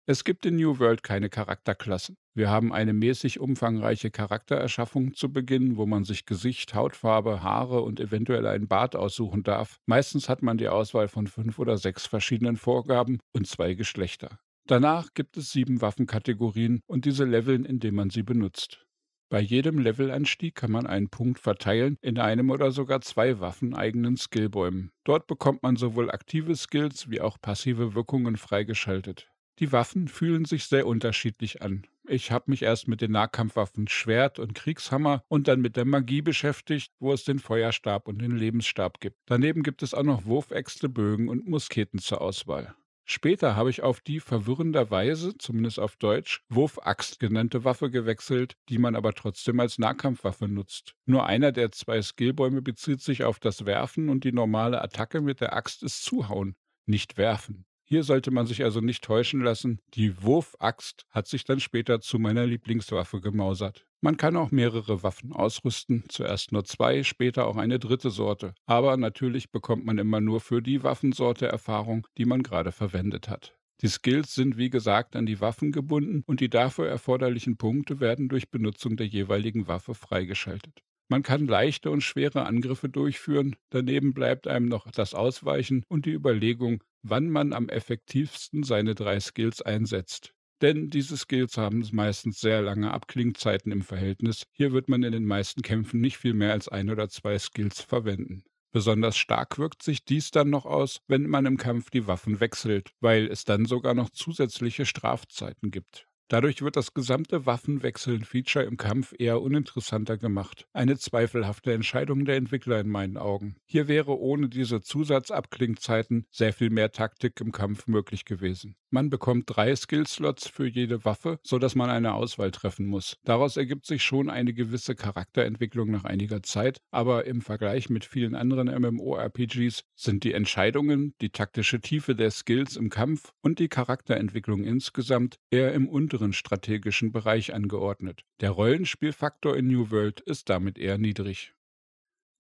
Es 0.05 0.25
gibt 0.25 0.45
in 0.47 0.57
New 0.57 0.81
World 0.81 1.05
keine 1.05 1.29
Charakterklassen. 1.29 2.17
Wir 2.35 2.51
haben 2.51 2.73
eine 2.73 2.93
mäßig 2.93 3.39
umfangreiche 3.39 4.11
Charaktererschaffung 4.11 5.15
zu 5.15 5.33
Beginn, 5.33 5.77
wo 5.77 5.87
man 5.87 6.03
sich 6.03 6.27
Gesicht, 6.27 6.75
Hautfarbe, 6.75 7.43
Haare 7.43 7.83
und 7.83 8.01
eventuell 8.01 8.47
einen 8.47 8.67
Bart 8.67 8.97
aussuchen 8.97 9.45
darf. 9.45 9.79
Meistens 9.87 10.29
hat 10.29 10.43
man 10.43 10.59
die 10.59 10.69
Auswahl 10.69 11.07
von 11.07 11.29
fünf 11.29 11.61
oder 11.61 11.79
sechs 11.79 12.05
verschiedenen 12.05 12.57
Vorgaben 12.57 13.21
und 13.33 13.47
zwei 13.47 13.75
Geschlechter. 13.75 14.41
Danach 14.67 15.15
gibt 15.15 15.37
es 15.37 15.53
sieben 15.53 15.81
Waffenkategorien 15.81 16.81
und 16.87 17.05
diese 17.05 17.25
leveln, 17.25 17.65
indem 17.65 17.95
man 17.95 18.11
sie 18.11 18.25
benutzt. 18.25 18.85
Bei 19.31 19.41
jedem 19.41 19.79
Levelanstieg 19.79 20.57
kann 20.57 20.73
man 20.73 20.87
einen 20.87 21.11
Punkt 21.11 21.39
verteilen 21.39 21.97
in 22.03 22.19
einem 22.19 22.51
oder 22.51 22.73
sogar 22.73 23.03
zwei 23.03 23.39
waffeneigenen 23.39 24.17
Skillbäumen. 24.17 24.91
Dort 25.05 25.29
bekommt 25.29 25.63
man 25.63 25.77
sowohl 25.77 26.11
aktive 26.11 26.57
Skills 26.57 27.09
wie 27.09 27.21
auch 27.21 27.41
passive 27.41 27.95
Wirkungen 27.95 28.37
freigeschaltet. 28.37 29.32
Die 29.59 29.73
Waffen 29.73 30.09
fühlen 30.09 30.45
sich 30.45 30.65
sehr 30.65 30.87
unterschiedlich 30.87 31.63
an. 31.63 31.87
Ich 32.09 32.33
habe 32.33 32.51
mich 32.51 32.63
erst 32.63 32.89
mit 32.89 33.01
den 33.01 33.13
Nahkampfwaffen 33.13 33.87
Schwert 33.87 34.39
und 34.39 34.55
Kriegshammer 34.55 35.23
und 35.29 35.47
dann 35.47 35.61
mit 35.61 35.77
der 35.77 35.85
Magie 35.85 36.23
beschäftigt, 36.23 36.93
wo 36.99 37.13
es 37.13 37.25
den 37.25 37.39
Feuerstab 37.39 38.09
und 38.09 38.21
den 38.21 38.37
Lebensstab 38.37 39.01
gibt. 39.01 39.19
Daneben 39.27 39.63
gibt 39.63 39.83
es 39.83 39.95
auch 39.95 40.03
noch 40.03 40.25
Wurfäxte, 40.25 40.89
Bögen 40.89 41.29
und 41.29 41.47
Musketen 41.47 42.01
zur 42.01 42.21
Auswahl. 42.21 42.75
Später 43.05 43.57
habe 43.57 43.71
ich 43.71 43.83
auf 43.83 44.01
die 44.01 44.21
verwirrenderweise, 44.21 45.37
zumindest 45.37 45.79
auf 45.79 45.97
Deutsch, 45.97 46.45
Wurfaxt 46.49 47.21
genannte 47.21 47.65
Waffe 47.65 47.91
gewechselt, 47.91 48.57
die 48.69 48.79
man 48.79 48.95
aber 48.97 49.13
trotzdem 49.13 49.61
als 49.61 49.79
Nahkampfwaffe 49.79 50.49
nutzt. 50.49 50.95
Nur 51.05 51.27
einer 51.27 51.53
der 51.53 51.73
zwei 51.73 52.01
Skillbäume 52.01 52.63
bezieht 52.63 53.01
sich 53.01 53.25
auf 53.25 53.39
das 53.39 53.67
Werfen 53.67 54.09
und 54.09 54.25
die 54.25 54.33
normale 54.33 54.81
Attacke 54.81 55.21
mit 55.21 55.41
der 55.41 55.55
Axt 55.55 55.83
ist 55.83 56.05
Zuhauen, 56.05 56.55
nicht 56.87 57.17
Werfen. 57.17 57.67
Hier 57.93 58.05
sollte 58.05 58.31
man 58.31 58.47
sich 58.47 58.65
also 58.65 58.81
nicht 58.81 59.05
täuschen 59.05 59.43
lassen. 59.43 59.79
Die 59.93 60.23
Wurfaxt 60.23 61.05
hat 61.11 61.27
sich 61.27 61.45
dann 61.45 61.61
später 61.61 62.01
zu 62.01 62.19
meiner 62.19 62.47
Lieblingswaffe 62.47 63.21
gemausert. 63.21 63.85
Man 64.01 64.17
kann 64.17 64.35
auch 64.39 64.51
mehrere 64.51 65.03
Waffen 65.03 65.35
ausrüsten, 65.35 66.05
zuerst 66.09 66.53
nur 66.53 66.65
zwei, 66.65 67.03
später 67.03 67.47
auch 67.47 67.59
eine 67.59 67.79
dritte 67.79 68.09
Sorte. 68.09 68.55
Aber 68.65 68.97
natürlich 68.97 69.51
bekommt 69.51 69.85
man 69.85 69.99
immer 69.99 70.23
nur 70.23 70.41
für 70.41 70.63
die 70.63 70.83
Waffensorte 70.83 71.49
Erfahrung, 71.49 72.07
die 72.17 72.25
man 72.25 72.43
gerade 72.43 72.73
verwendet 72.73 73.29
hat. 73.29 73.59
Die 73.83 73.89
Skills 73.89 74.35
sind 74.35 74.57
wie 74.57 74.71
gesagt 74.71 75.15
an 75.15 75.27
die 75.27 75.43
Waffen 75.43 75.71
gebunden 75.71 76.23
und 76.25 76.41
die 76.41 76.49
dafür 76.49 76.89
erforderlichen 76.89 77.59
Punkte 77.59 78.01
werden 78.01 78.31
durch 78.31 78.51
Benutzung 78.51 78.97
der 78.97 79.07
jeweiligen 79.07 79.69
Waffe 79.69 79.93
freigeschaltet. 79.93 80.83
Man 81.13 81.23
kann 81.23 81.47
leichte 81.47 81.91
und 81.91 82.01
schwere 82.01 82.47
Angriffe 82.47 82.89
durchführen, 82.89 83.55
daneben 83.69 84.15
bleibt 84.15 84.49
einem 84.49 84.65
noch 84.65 84.91
das 84.91 85.13
Ausweichen 85.13 85.85
und 85.89 86.07
die 86.07 86.13
Überlegung, 86.13 86.83
wann 87.03 87.29
man 87.29 87.53
am 87.53 87.69
effektivsten 87.69 88.63
seine 88.63 88.95
drei 88.95 89.21
Skills 89.21 89.61
einsetzt. 89.61 90.33
Denn 90.63 90.89
diese 90.89 91.19
Skills 91.19 91.59
haben 91.59 91.87
meistens 91.93 92.41
sehr 92.41 92.63
lange 92.63 92.93
Abklingzeiten 92.93 93.71
im 93.73 93.83
Verhältnis. 93.83 94.45
Hier 94.53 94.73
wird 94.73 94.89
man 94.89 95.03
in 95.03 95.13
den 95.13 95.27
meisten 95.27 95.61
Kämpfen 95.61 96.01
nicht 96.01 96.17
viel 96.17 96.33
mehr 96.33 96.53
als 96.53 96.69
ein 96.69 96.89
oder 96.89 97.11
zwei 97.11 97.39
Skills 97.39 97.83
verwenden. 97.83 98.45
Besonders 98.71 99.19
stark 99.19 99.59
wirkt 99.59 99.83
sich 99.83 100.07
dies 100.07 100.31
dann 100.31 100.49
noch 100.49 100.65
aus, 100.65 101.03
wenn 101.09 101.27
man 101.27 101.45
im 101.45 101.59
Kampf 101.59 101.91
die 101.91 102.07
Waffen 102.07 102.41
wechselt, 102.41 102.93
weil 103.01 103.27
es 103.27 103.45
dann 103.45 103.67
sogar 103.67 103.93
noch 103.93 104.09
zusätzliche 104.09 104.87
Strafzeiten 104.87 105.71
gibt. 105.71 106.09
Dadurch 106.29 106.63
wird 106.63 106.77
das 106.77 106.95
gesamte 106.95 107.45
Waffenwechseln-Feature 107.45 108.65
im 108.65 108.79
Kampf 108.79 109.13
eher 109.19 109.43
uninteressanter 109.43 110.17
gemacht. 110.17 110.67
Eine 110.73 110.97
zweifelhafte 110.97 111.75
Entscheidung 111.75 112.25
der 112.25 112.37
Entwickler 112.37 112.81
in 112.81 112.89
meinen 112.89 113.19
Augen. 113.19 113.57
Hier 113.67 113.87
wäre 113.87 114.19
ohne 114.19 114.49
diese 114.49 114.81
Zusatzabklingzeiten 114.81 116.27
sehr 116.31 116.55
viel 116.55 116.71
mehr 116.71 116.91
Taktik 116.91 117.39
im 117.41 117.53
Kampf 117.53 117.87
möglich 117.87 118.25
gewesen. 118.25 118.77
Man 118.91 119.11
bekommt 119.11 119.45
drei 119.47 119.75
Skillslots 119.75 120.49
für 120.49 120.67
jede 120.67 121.05
Waffe, 121.05 121.39
sodass 121.43 121.75
man 121.75 121.91
eine 121.91 122.15
Auswahl 122.15 122.51
treffen 122.51 122.87
muss. 122.87 123.17
Daraus 123.25 123.57
ergibt 123.57 123.87
sich 123.87 124.03
schon 124.03 124.31
eine 124.31 124.55
gewisse 124.55 124.95
Charakterentwicklung 124.95 125.91
nach 125.91 126.05
einiger 126.05 126.43
Zeit, 126.43 126.81
aber 126.91 127.25
im 127.27 127.41
Vergleich 127.41 127.91
mit 127.91 128.05
vielen 128.05 128.35
anderen 128.35 128.69
MMORPGs 128.69 129.85
sind 129.95 130.25
die 130.25 130.35
Entscheidungen, 130.35 131.15
die 131.21 131.31
taktische 131.31 131.81
Tiefe 131.81 132.15
der 132.15 132.31
Skills 132.31 132.77
im 132.77 132.91
Kampf 132.91 133.33
und 133.43 133.59
die 133.59 133.69
Charakterentwicklung 133.69 134.65
insgesamt 134.65 135.37
eher 135.51 135.73
im 135.73 135.89
unteren 135.89 136.12
unteren 136.13 136.35
strategischen 136.35 137.11
Bereich 137.11 137.55
angeordnet. 137.55 138.23
Der 138.41 138.51
Rollenspielfaktor 138.51 139.57
in 139.57 139.69
New 139.69 139.91
World 139.91 140.21
ist 140.21 140.51
damit 140.51 140.79
eher 140.79 140.99
niedrig. 140.99 141.55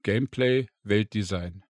Gameplay, 0.02 0.66
Weltdesign. 0.82 1.64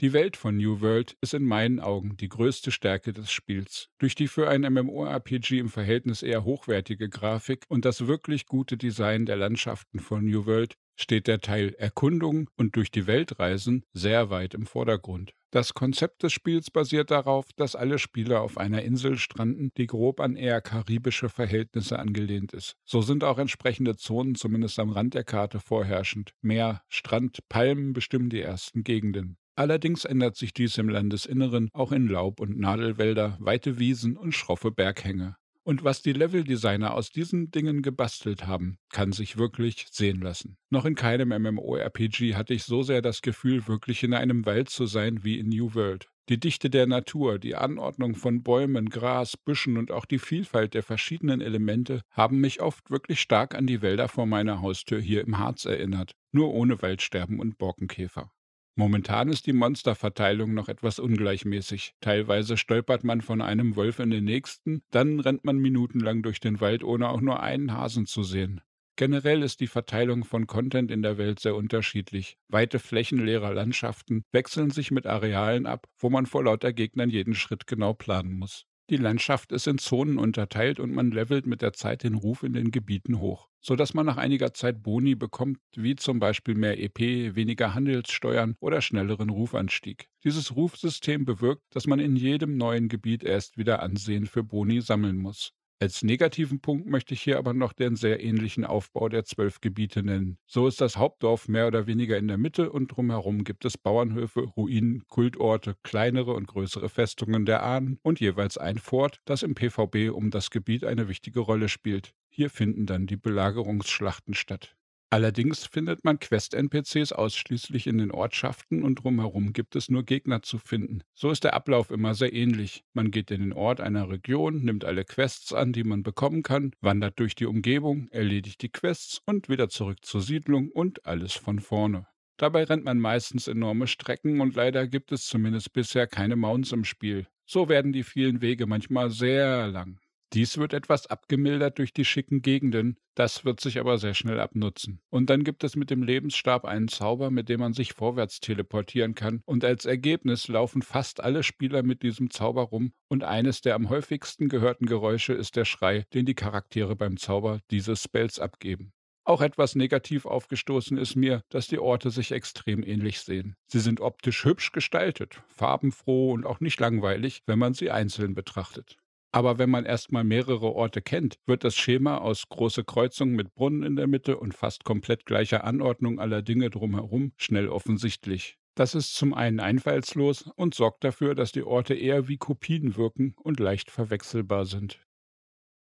Die 0.00 0.12
Welt 0.12 0.36
von 0.36 0.56
New 0.56 0.80
World 0.80 1.16
ist 1.20 1.34
in 1.34 1.44
meinen 1.44 1.80
Augen 1.80 2.16
die 2.16 2.28
größte 2.28 2.70
Stärke 2.70 3.12
des 3.12 3.32
Spiels. 3.32 3.88
Durch 3.98 4.14
die 4.14 4.28
für 4.28 4.48
ein 4.48 4.60
MMORPG 4.60 5.58
im 5.58 5.68
Verhältnis 5.68 6.22
eher 6.22 6.44
hochwertige 6.44 7.08
Grafik 7.08 7.64
und 7.68 7.84
das 7.84 8.06
wirklich 8.06 8.46
gute 8.46 8.76
Design 8.76 9.26
der 9.26 9.36
Landschaften 9.36 9.98
von 9.98 10.24
New 10.24 10.46
World 10.46 10.76
steht 10.94 11.26
der 11.26 11.40
Teil 11.40 11.74
Erkundung 11.74 12.48
und 12.56 12.76
durch 12.76 12.92
die 12.92 13.08
Welt 13.08 13.40
reisen 13.40 13.84
sehr 13.92 14.30
weit 14.30 14.54
im 14.54 14.66
Vordergrund. 14.66 15.32
Das 15.50 15.72
Konzept 15.72 16.22
des 16.22 16.34
Spiels 16.34 16.70
basiert 16.70 17.10
darauf, 17.10 17.46
dass 17.56 17.74
alle 17.74 17.98
Spieler 17.98 18.42
auf 18.42 18.58
einer 18.58 18.82
Insel 18.82 19.16
stranden, 19.16 19.70
die 19.78 19.86
grob 19.86 20.20
an 20.20 20.36
eher 20.36 20.60
karibische 20.60 21.30
Verhältnisse 21.30 21.98
angelehnt 21.98 22.52
ist. 22.52 22.76
So 22.84 23.00
sind 23.00 23.24
auch 23.24 23.38
entsprechende 23.38 23.96
Zonen 23.96 24.34
zumindest 24.34 24.78
am 24.78 24.90
Rand 24.90 25.14
der 25.14 25.24
Karte 25.24 25.58
vorherrschend. 25.58 26.34
Meer, 26.42 26.82
Strand, 26.88 27.38
Palmen 27.48 27.94
bestimmen 27.94 28.28
die 28.28 28.42
ersten 28.42 28.84
Gegenden. 28.84 29.38
Allerdings 29.56 30.04
ändert 30.04 30.36
sich 30.36 30.52
dies 30.52 30.76
im 30.76 30.90
Landesinneren 30.90 31.70
auch 31.72 31.92
in 31.92 32.08
Laub- 32.08 32.40
und 32.40 32.58
Nadelwälder, 32.58 33.38
weite 33.40 33.78
Wiesen 33.78 34.18
und 34.18 34.32
schroffe 34.32 34.70
Berghänge. 34.70 35.36
Und 35.68 35.84
was 35.84 36.00
die 36.00 36.14
Leveldesigner 36.14 36.94
aus 36.94 37.10
diesen 37.10 37.50
Dingen 37.50 37.82
gebastelt 37.82 38.46
haben, 38.46 38.78
kann 38.88 39.12
sich 39.12 39.36
wirklich 39.36 39.84
sehen 39.90 40.22
lassen. 40.22 40.56
Noch 40.70 40.86
in 40.86 40.94
keinem 40.94 41.28
MMORPG 41.28 42.36
hatte 42.36 42.54
ich 42.54 42.64
so 42.64 42.82
sehr 42.82 43.02
das 43.02 43.20
Gefühl, 43.20 43.68
wirklich 43.68 44.02
in 44.02 44.14
einem 44.14 44.46
Wald 44.46 44.70
zu 44.70 44.86
sein 44.86 45.24
wie 45.24 45.38
in 45.38 45.50
New 45.50 45.74
World. 45.74 46.08
Die 46.30 46.40
Dichte 46.40 46.70
der 46.70 46.86
Natur, 46.86 47.38
die 47.38 47.54
Anordnung 47.54 48.14
von 48.14 48.42
Bäumen, 48.42 48.88
Gras, 48.88 49.36
Büschen 49.36 49.76
und 49.76 49.92
auch 49.92 50.06
die 50.06 50.18
Vielfalt 50.18 50.72
der 50.72 50.82
verschiedenen 50.82 51.42
Elemente 51.42 52.00
haben 52.12 52.40
mich 52.40 52.62
oft 52.62 52.90
wirklich 52.90 53.20
stark 53.20 53.54
an 53.54 53.66
die 53.66 53.82
Wälder 53.82 54.08
vor 54.08 54.24
meiner 54.24 54.62
Haustür 54.62 54.98
hier 54.98 55.20
im 55.20 55.36
Harz 55.36 55.66
erinnert, 55.66 56.12
nur 56.32 56.54
ohne 56.54 56.80
Waldsterben 56.80 57.40
und 57.40 57.58
Borkenkäfer. 57.58 58.30
Momentan 58.78 59.28
ist 59.28 59.48
die 59.48 59.52
Monsterverteilung 59.52 60.54
noch 60.54 60.68
etwas 60.68 61.00
ungleichmäßig. 61.00 61.96
Teilweise 62.00 62.56
stolpert 62.56 63.02
man 63.02 63.22
von 63.22 63.42
einem 63.42 63.74
Wolf 63.74 63.98
in 63.98 64.10
den 64.10 64.22
nächsten, 64.22 64.82
dann 64.92 65.18
rennt 65.18 65.44
man 65.44 65.56
minutenlang 65.56 66.22
durch 66.22 66.38
den 66.38 66.60
Wald, 66.60 66.84
ohne 66.84 67.08
auch 67.08 67.20
nur 67.20 67.42
einen 67.42 67.72
Hasen 67.72 68.06
zu 68.06 68.22
sehen. 68.22 68.60
Generell 68.94 69.42
ist 69.42 69.58
die 69.58 69.66
Verteilung 69.66 70.22
von 70.22 70.46
Content 70.46 70.92
in 70.92 71.02
der 71.02 71.18
Welt 71.18 71.40
sehr 71.40 71.56
unterschiedlich. 71.56 72.36
Weite 72.46 72.78
Flächen 72.78 73.18
leerer 73.18 73.52
Landschaften 73.52 74.22
wechseln 74.30 74.70
sich 74.70 74.92
mit 74.92 75.08
Arealen 75.08 75.66
ab, 75.66 75.88
wo 75.98 76.08
man 76.08 76.26
vor 76.26 76.44
lauter 76.44 76.72
Gegnern 76.72 77.10
jeden 77.10 77.34
Schritt 77.34 77.66
genau 77.66 77.94
planen 77.94 78.38
muss. 78.38 78.64
Die 78.90 78.96
Landschaft 78.96 79.52
ist 79.52 79.66
in 79.66 79.76
Zonen 79.76 80.16
unterteilt 80.16 80.80
und 80.80 80.94
man 80.94 81.10
levelt 81.10 81.46
mit 81.46 81.60
der 81.60 81.74
Zeit 81.74 82.04
den 82.04 82.14
Ruf 82.14 82.42
in 82.42 82.54
den 82.54 82.70
Gebieten 82.70 83.18
hoch, 83.18 83.50
sodass 83.60 83.92
man 83.92 84.06
nach 84.06 84.16
einiger 84.16 84.54
Zeit 84.54 84.82
Boni 84.82 85.14
bekommt, 85.14 85.58
wie 85.76 85.94
zum 85.94 86.20
Beispiel 86.20 86.54
mehr 86.54 86.80
EP, 86.80 86.98
weniger 86.98 87.74
Handelssteuern 87.74 88.56
oder 88.60 88.80
schnelleren 88.80 89.28
Rufanstieg. 89.28 90.08
Dieses 90.24 90.56
Rufsystem 90.56 91.26
bewirkt, 91.26 91.64
dass 91.68 91.86
man 91.86 91.98
in 91.98 92.16
jedem 92.16 92.56
neuen 92.56 92.88
Gebiet 92.88 93.24
erst 93.24 93.58
wieder 93.58 93.82
Ansehen 93.82 94.24
für 94.24 94.42
Boni 94.42 94.80
sammeln 94.80 95.18
muss. 95.18 95.52
Als 95.80 96.02
negativen 96.02 96.60
Punkt 96.60 96.88
möchte 96.88 97.14
ich 97.14 97.22
hier 97.22 97.38
aber 97.38 97.54
noch 97.54 97.72
den 97.72 97.94
sehr 97.94 98.20
ähnlichen 98.20 98.64
Aufbau 98.64 99.08
der 99.08 99.24
zwölf 99.24 99.60
Gebiete 99.60 100.02
nennen. 100.02 100.36
So 100.44 100.66
ist 100.66 100.80
das 100.80 100.96
Hauptdorf 100.96 101.46
mehr 101.46 101.68
oder 101.68 101.86
weniger 101.86 102.18
in 102.18 102.26
der 102.26 102.36
Mitte 102.36 102.72
und 102.72 102.88
drumherum 102.88 103.44
gibt 103.44 103.64
es 103.64 103.78
Bauernhöfe, 103.78 104.40
Ruinen, 104.40 105.06
Kultorte, 105.06 105.76
kleinere 105.84 106.32
und 106.32 106.48
größere 106.48 106.88
Festungen 106.88 107.46
der 107.46 107.62
Ahnen 107.62 108.00
und 108.02 108.18
jeweils 108.18 108.58
ein 108.58 108.78
Fort, 108.78 109.20
das 109.24 109.44
im 109.44 109.54
PvB 109.54 110.10
um 110.10 110.32
das 110.32 110.50
Gebiet 110.50 110.82
eine 110.82 111.06
wichtige 111.06 111.38
Rolle 111.38 111.68
spielt. 111.68 112.12
Hier 112.28 112.50
finden 112.50 112.84
dann 112.84 113.06
die 113.06 113.16
Belagerungsschlachten 113.16 114.34
statt. 114.34 114.77
Allerdings 115.10 115.64
findet 115.64 116.04
man 116.04 116.18
Quest-NPCs 116.18 117.12
ausschließlich 117.12 117.86
in 117.86 117.96
den 117.96 118.10
Ortschaften 118.10 118.82
und 118.82 118.96
drumherum 118.96 119.54
gibt 119.54 119.74
es 119.74 119.88
nur 119.88 120.04
Gegner 120.04 120.42
zu 120.42 120.58
finden. 120.58 121.02
So 121.14 121.30
ist 121.30 121.44
der 121.44 121.54
Ablauf 121.54 121.90
immer 121.90 122.14
sehr 122.14 122.34
ähnlich. 122.34 122.84
Man 122.92 123.10
geht 123.10 123.30
in 123.30 123.40
den 123.40 123.54
Ort 123.54 123.80
einer 123.80 124.10
Region, 124.10 124.62
nimmt 124.62 124.84
alle 124.84 125.06
Quests 125.06 125.54
an, 125.54 125.72
die 125.72 125.84
man 125.84 126.02
bekommen 126.02 126.42
kann, 126.42 126.72
wandert 126.82 127.18
durch 127.18 127.34
die 127.34 127.46
Umgebung, 127.46 128.08
erledigt 128.08 128.60
die 128.60 128.68
Quests 128.68 129.22
und 129.24 129.48
wieder 129.48 129.70
zurück 129.70 130.04
zur 130.04 130.20
Siedlung 130.20 130.70
und 130.70 131.06
alles 131.06 131.32
von 131.32 131.58
vorne. 131.58 132.06
Dabei 132.36 132.64
rennt 132.64 132.84
man 132.84 133.00
meistens 133.00 133.48
enorme 133.48 133.86
Strecken 133.86 134.42
und 134.42 134.54
leider 134.56 134.86
gibt 134.86 135.10
es 135.10 135.24
zumindest 135.24 135.72
bisher 135.72 136.06
keine 136.06 136.36
Mounts 136.36 136.72
im 136.72 136.84
Spiel. 136.84 137.26
So 137.46 137.70
werden 137.70 137.94
die 137.94 138.04
vielen 138.04 138.42
Wege 138.42 138.66
manchmal 138.66 139.10
sehr 139.10 139.68
lang. 139.68 139.98
Dies 140.34 140.58
wird 140.58 140.74
etwas 140.74 141.06
abgemildert 141.06 141.78
durch 141.78 141.94
die 141.94 142.04
schicken 142.04 142.42
Gegenden, 142.42 142.98
das 143.14 143.46
wird 143.46 143.60
sich 143.60 143.80
aber 143.80 143.96
sehr 143.96 144.12
schnell 144.12 144.40
abnutzen. 144.40 145.00
Und 145.08 145.30
dann 145.30 145.42
gibt 145.42 145.64
es 145.64 145.74
mit 145.74 145.88
dem 145.88 146.02
Lebensstab 146.02 146.66
einen 146.66 146.88
Zauber, 146.88 147.30
mit 147.30 147.48
dem 147.48 147.60
man 147.60 147.72
sich 147.72 147.94
vorwärts 147.94 148.40
teleportieren 148.40 149.14
kann, 149.14 149.40
und 149.46 149.64
als 149.64 149.86
Ergebnis 149.86 150.46
laufen 150.46 150.82
fast 150.82 151.22
alle 151.22 151.42
Spieler 151.42 151.82
mit 151.82 152.02
diesem 152.02 152.30
Zauber 152.30 152.62
rum, 152.64 152.92
und 153.08 153.24
eines 153.24 153.62
der 153.62 153.74
am 153.74 153.88
häufigsten 153.88 154.48
gehörten 154.50 154.84
Geräusche 154.84 155.32
ist 155.32 155.56
der 155.56 155.64
Schrei, 155.64 156.04
den 156.12 156.26
die 156.26 156.34
Charaktere 156.34 156.94
beim 156.94 157.16
Zauber 157.16 157.60
dieses 157.70 158.02
Spells 158.02 158.38
abgeben. 158.38 158.92
Auch 159.24 159.40
etwas 159.40 159.74
negativ 159.74 160.24
aufgestoßen 160.24 160.96
ist 160.96 161.16
mir, 161.16 161.42
dass 161.48 161.66
die 161.66 161.78
Orte 161.78 162.10
sich 162.10 162.32
extrem 162.32 162.82
ähnlich 162.82 163.20
sehen. 163.20 163.56
Sie 163.66 163.80
sind 163.80 164.00
optisch 164.00 164.44
hübsch 164.44 164.72
gestaltet, 164.72 165.42
farbenfroh 165.48 166.32
und 166.32 166.46
auch 166.46 166.60
nicht 166.60 166.80
langweilig, 166.80 167.42
wenn 167.46 167.58
man 167.58 167.74
sie 167.74 167.90
einzeln 167.90 168.34
betrachtet. 168.34 168.96
Aber 169.30 169.58
wenn 169.58 169.68
man 169.68 169.84
erstmal 169.84 170.24
mehrere 170.24 170.72
Orte 170.72 171.02
kennt, 171.02 171.38
wird 171.46 171.62
das 171.62 171.76
Schema 171.76 172.18
aus 172.18 172.48
große 172.48 172.84
Kreuzungen 172.84 173.36
mit 173.36 173.54
Brunnen 173.54 173.82
in 173.82 173.96
der 173.96 174.06
Mitte 174.06 174.38
und 174.38 174.54
fast 174.54 174.84
komplett 174.84 175.26
gleicher 175.26 175.64
Anordnung 175.64 176.18
aller 176.18 176.42
Dinge 176.42 176.70
drumherum 176.70 177.32
schnell 177.36 177.68
offensichtlich. 177.68 178.56
Das 178.74 178.94
ist 178.94 179.14
zum 179.14 179.34
einen 179.34 179.60
einfallslos 179.60 180.50
und 180.54 180.74
sorgt 180.74 181.04
dafür, 181.04 181.34
dass 181.34 181.52
die 181.52 181.64
Orte 181.64 181.94
eher 181.94 182.28
wie 182.28 182.36
Kopien 182.36 182.96
wirken 182.96 183.34
und 183.36 183.60
leicht 183.60 183.90
verwechselbar 183.90 184.64
sind. 184.64 185.04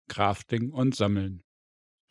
Crafting 0.08 0.70
und 0.70 0.94
Sammeln. 0.94 1.42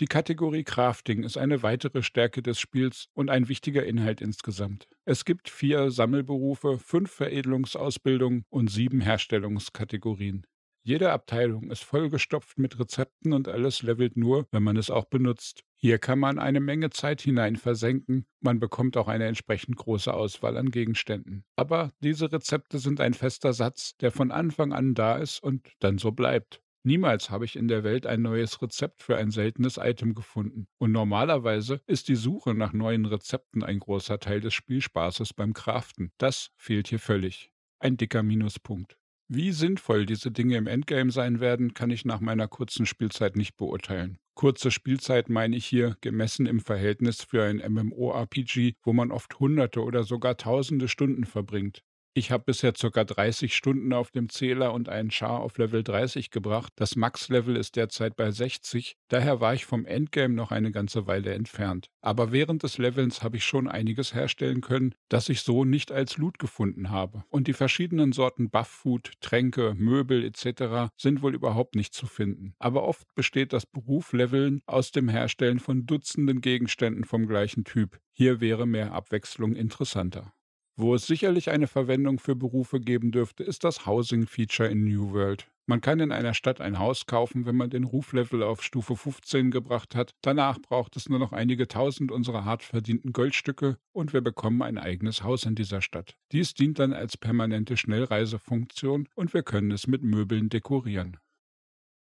Die 0.01 0.07
Kategorie 0.07 0.65
Crafting 0.65 1.23
ist 1.23 1.37
eine 1.37 1.63
weitere 1.63 2.03
Stärke 2.03 2.41
des 2.41 2.59
Spiels 2.59 3.07
und 3.13 3.29
ein 3.29 3.47
wichtiger 3.47 3.85
Inhalt 3.85 4.19
insgesamt. 4.19 4.89
Es 5.05 5.23
gibt 5.23 5.49
vier 5.49 5.89
Sammelberufe, 5.89 6.77
fünf 6.77 7.09
Veredelungsausbildungen 7.11 8.43
und 8.49 8.69
sieben 8.69 8.99
Herstellungskategorien. 8.99 10.45
Jede 10.87 11.11
Abteilung 11.11 11.71
ist 11.71 11.83
vollgestopft 11.83 12.59
mit 12.59 12.79
Rezepten 12.79 13.33
und 13.33 13.47
alles 13.47 13.81
levelt 13.81 14.17
nur, 14.17 14.47
wenn 14.51 14.61
man 14.61 14.77
es 14.77 14.91
auch 14.91 15.05
benutzt. 15.05 15.63
Hier 15.75 15.97
kann 15.97 16.19
man 16.19 16.37
eine 16.37 16.59
Menge 16.59 16.91
Zeit 16.91 17.21
hinein 17.21 17.55
versenken, 17.55 18.27
man 18.39 18.59
bekommt 18.59 18.95
auch 18.95 19.07
eine 19.07 19.25
entsprechend 19.25 19.77
große 19.77 20.13
Auswahl 20.13 20.57
an 20.57 20.69
Gegenständen. 20.69 21.43
Aber 21.55 21.91
diese 22.01 22.31
Rezepte 22.31 22.77
sind 22.77 23.01
ein 23.01 23.15
fester 23.15 23.51
Satz, 23.51 23.97
der 23.97 24.11
von 24.11 24.29
Anfang 24.29 24.73
an 24.73 24.93
da 24.93 25.17
ist 25.17 25.41
und 25.41 25.67
dann 25.79 25.97
so 25.97 26.11
bleibt. 26.11 26.61
Niemals 26.83 27.31
habe 27.31 27.45
ich 27.45 27.55
in 27.55 27.67
der 27.67 27.83
Welt 27.83 28.05
ein 28.05 28.21
neues 28.21 28.61
Rezept 28.61 29.01
für 29.01 29.17
ein 29.17 29.31
seltenes 29.31 29.77
Item 29.77 30.13
gefunden. 30.13 30.67
Und 30.77 30.91
normalerweise 30.91 31.81
ist 31.87 32.09
die 32.09 32.15
Suche 32.15 32.53
nach 32.53 32.73
neuen 32.73 33.07
Rezepten 33.07 33.63
ein 33.63 33.79
großer 33.79 34.19
Teil 34.19 34.39
des 34.39 34.53
Spielspaßes 34.53 35.33
beim 35.33 35.53
Craften. 35.53 36.11
Das 36.19 36.51
fehlt 36.57 36.89
hier 36.89 36.99
völlig. 36.99 37.51
Ein 37.79 37.97
dicker 37.97 38.21
Minuspunkt. 38.21 38.99
Wie 39.27 39.51
sinnvoll 39.51 40.05
diese 40.05 40.29
Dinge 40.29 40.55
im 40.55 40.67
Endgame 40.67 41.11
sein 41.11 41.39
werden, 41.39 41.73
kann 41.73 41.89
ich 41.89 42.05
nach 42.05 42.19
meiner 42.19 42.47
kurzen 42.47 42.85
Spielzeit 42.85 43.35
nicht 43.35 43.57
beurteilen. 43.57 44.19
Kurze 44.35 44.69
Spielzeit 44.69 45.29
meine 45.29 45.55
ich 45.55 45.65
hier 45.65 45.97
gemessen 46.01 46.45
im 46.45 46.59
Verhältnis 46.59 47.23
für 47.23 47.43
ein 47.43 47.57
MMORPG, 47.57 48.73
wo 48.83 48.93
man 48.93 49.11
oft 49.11 49.39
hunderte 49.39 49.81
oder 49.81 50.03
sogar 50.03 50.37
tausende 50.37 50.87
Stunden 50.87 51.25
verbringt. 51.25 51.83
Ich 52.17 52.31
habe 52.31 52.45
bisher 52.45 52.71
ca. 52.71 53.03
30 53.03 53.53
Stunden 53.53 53.91
auf 53.91 54.09
dem 54.09 54.29
Zähler 54.29 54.71
und 54.71 54.87
einen 54.87 55.11
Char 55.11 55.41
auf 55.41 55.57
Level 55.57 55.83
30 55.83 56.31
gebracht. 56.31 56.71
Das 56.77 56.95
Max-Level 56.95 57.57
ist 57.57 57.75
derzeit 57.75 58.15
bei 58.15 58.31
60, 58.31 58.95
daher 59.09 59.41
war 59.41 59.53
ich 59.53 59.65
vom 59.65 59.85
Endgame 59.85 60.33
noch 60.33 60.49
eine 60.51 60.71
ganze 60.71 61.07
Weile 61.07 61.33
entfernt. 61.33 61.89
Aber 61.99 62.31
während 62.31 62.63
des 62.63 62.77
Levels 62.77 63.21
habe 63.21 63.35
ich 63.35 63.43
schon 63.43 63.67
einiges 63.67 64.13
herstellen 64.13 64.61
können, 64.61 64.95
das 65.09 65.27
ich 65.27 65.41
so 65.41 65.65
nicht 65.65 65.91
als 65.91 66.15
Loot 66.15 66.39
gefunden 66.39 66.89
habe. 66.89 67.25
Und 67.31 67.49
die 67.49 67.53
verschiedenen 67.53 68.13
Sorten 68.13 68.49
Buff-Food, 68.49 69.11
Tränke, 69.19 69.73
Möbel 69.75 70.23
etc. 70.23 70.93
sind 70.95 71.21
wohl 71.21 71.35
überhaupt 71.35 71.75
nicht 71.75 71.93
zu 71.93 72.07
finden. 72.07 72.55
Aber 72.59 72.83
oft 72.83 73.13
besteht 73.15 73.51
das 73.51 73.65
Berufleveln 73.65 74.61
aus 74.67 74.93
dem 74.93 75.09
Herstellen 75.09 75.59
von 75.59 75.85
Dutzenden 75.85 76.39
Gegenständen 76.39 77.03
vom 77.03 77.27
gleichen 77.27 77.65
Typ. 77.65 77.99
Hier 78.13 78.39
wäre 78.39 78.65
mehr 78.65 78.93
Abwechslung 78.93 79.53
interessanter. 79.53 80.31
Wo 80.77 80.93
es 80.93 81.07
sicherlich 81.07 81.51
eine 81.51 81.67
Verwendung 81.67 82.19
für 82.19 82.35
Berufe 82.35 82.81
geben 82.81 83.11
dürfte, 83.11 83.45
ist 83.45 83.63
das 83.63 83.85
Housing-Feature 83.85 84.67
in 84.67 84.83
New 84.83 85.13
World. 85.13 85.47
Man 85.67 85.79
kann 85.79 86.01
in 86.01 86.11
einer 86.11 86.33
Stadt 86.33 86.59
ein 86.59 86.79
Haus 86.79 87.05
kaufen, 87.05 87.45
wenn 87.45 87.55
man 87.55 87.69
den 87.69 87.85
Ruflevel 87.85 88.43
auf 88.43 88.61
Stufe 88.61 88.97
15 88.97 89.51
gebracht 89.51 89.95
hat. 89.95 90.11
Danach 90.21 90.59
braucht 90.59 90.97
es 90.97 91.07
nur 91.07 91.17
noch 91.17 91.31
einige 91.31 91.69
tausend 91.69 92.11
unserer 92.11 92.43
hart 92.43 92.61
verdienten 92.61 93.13
Goldstücke 93.13 93.77
und 93.93 94.11
wir 94.11 94.19
bekommen 94.19 94.61
ein 94.61 94.77
eigenes 94.77 95.23
Haus 95.23 95.45
in 95.45 95.55
dieser 95.55 95.81
Stadt. 95.81 96.17
Dies 96.33 96.53
dient 96.53 96.77
dann 96.77 96.91
als 96.91 97.15
permanente 97.15 97.77
Schnellreisefunktion 97.77 99.07
und 99.15 99.33
wir 99.33 99.43
können 99.43 99.71
es 99.71 99.87
mit 99.87 100.03
Möbeln 100.03 100.49
dekorieren. 100.49 101.17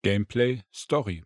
Gameplay 0.03 0.63
Story 0.73 1.25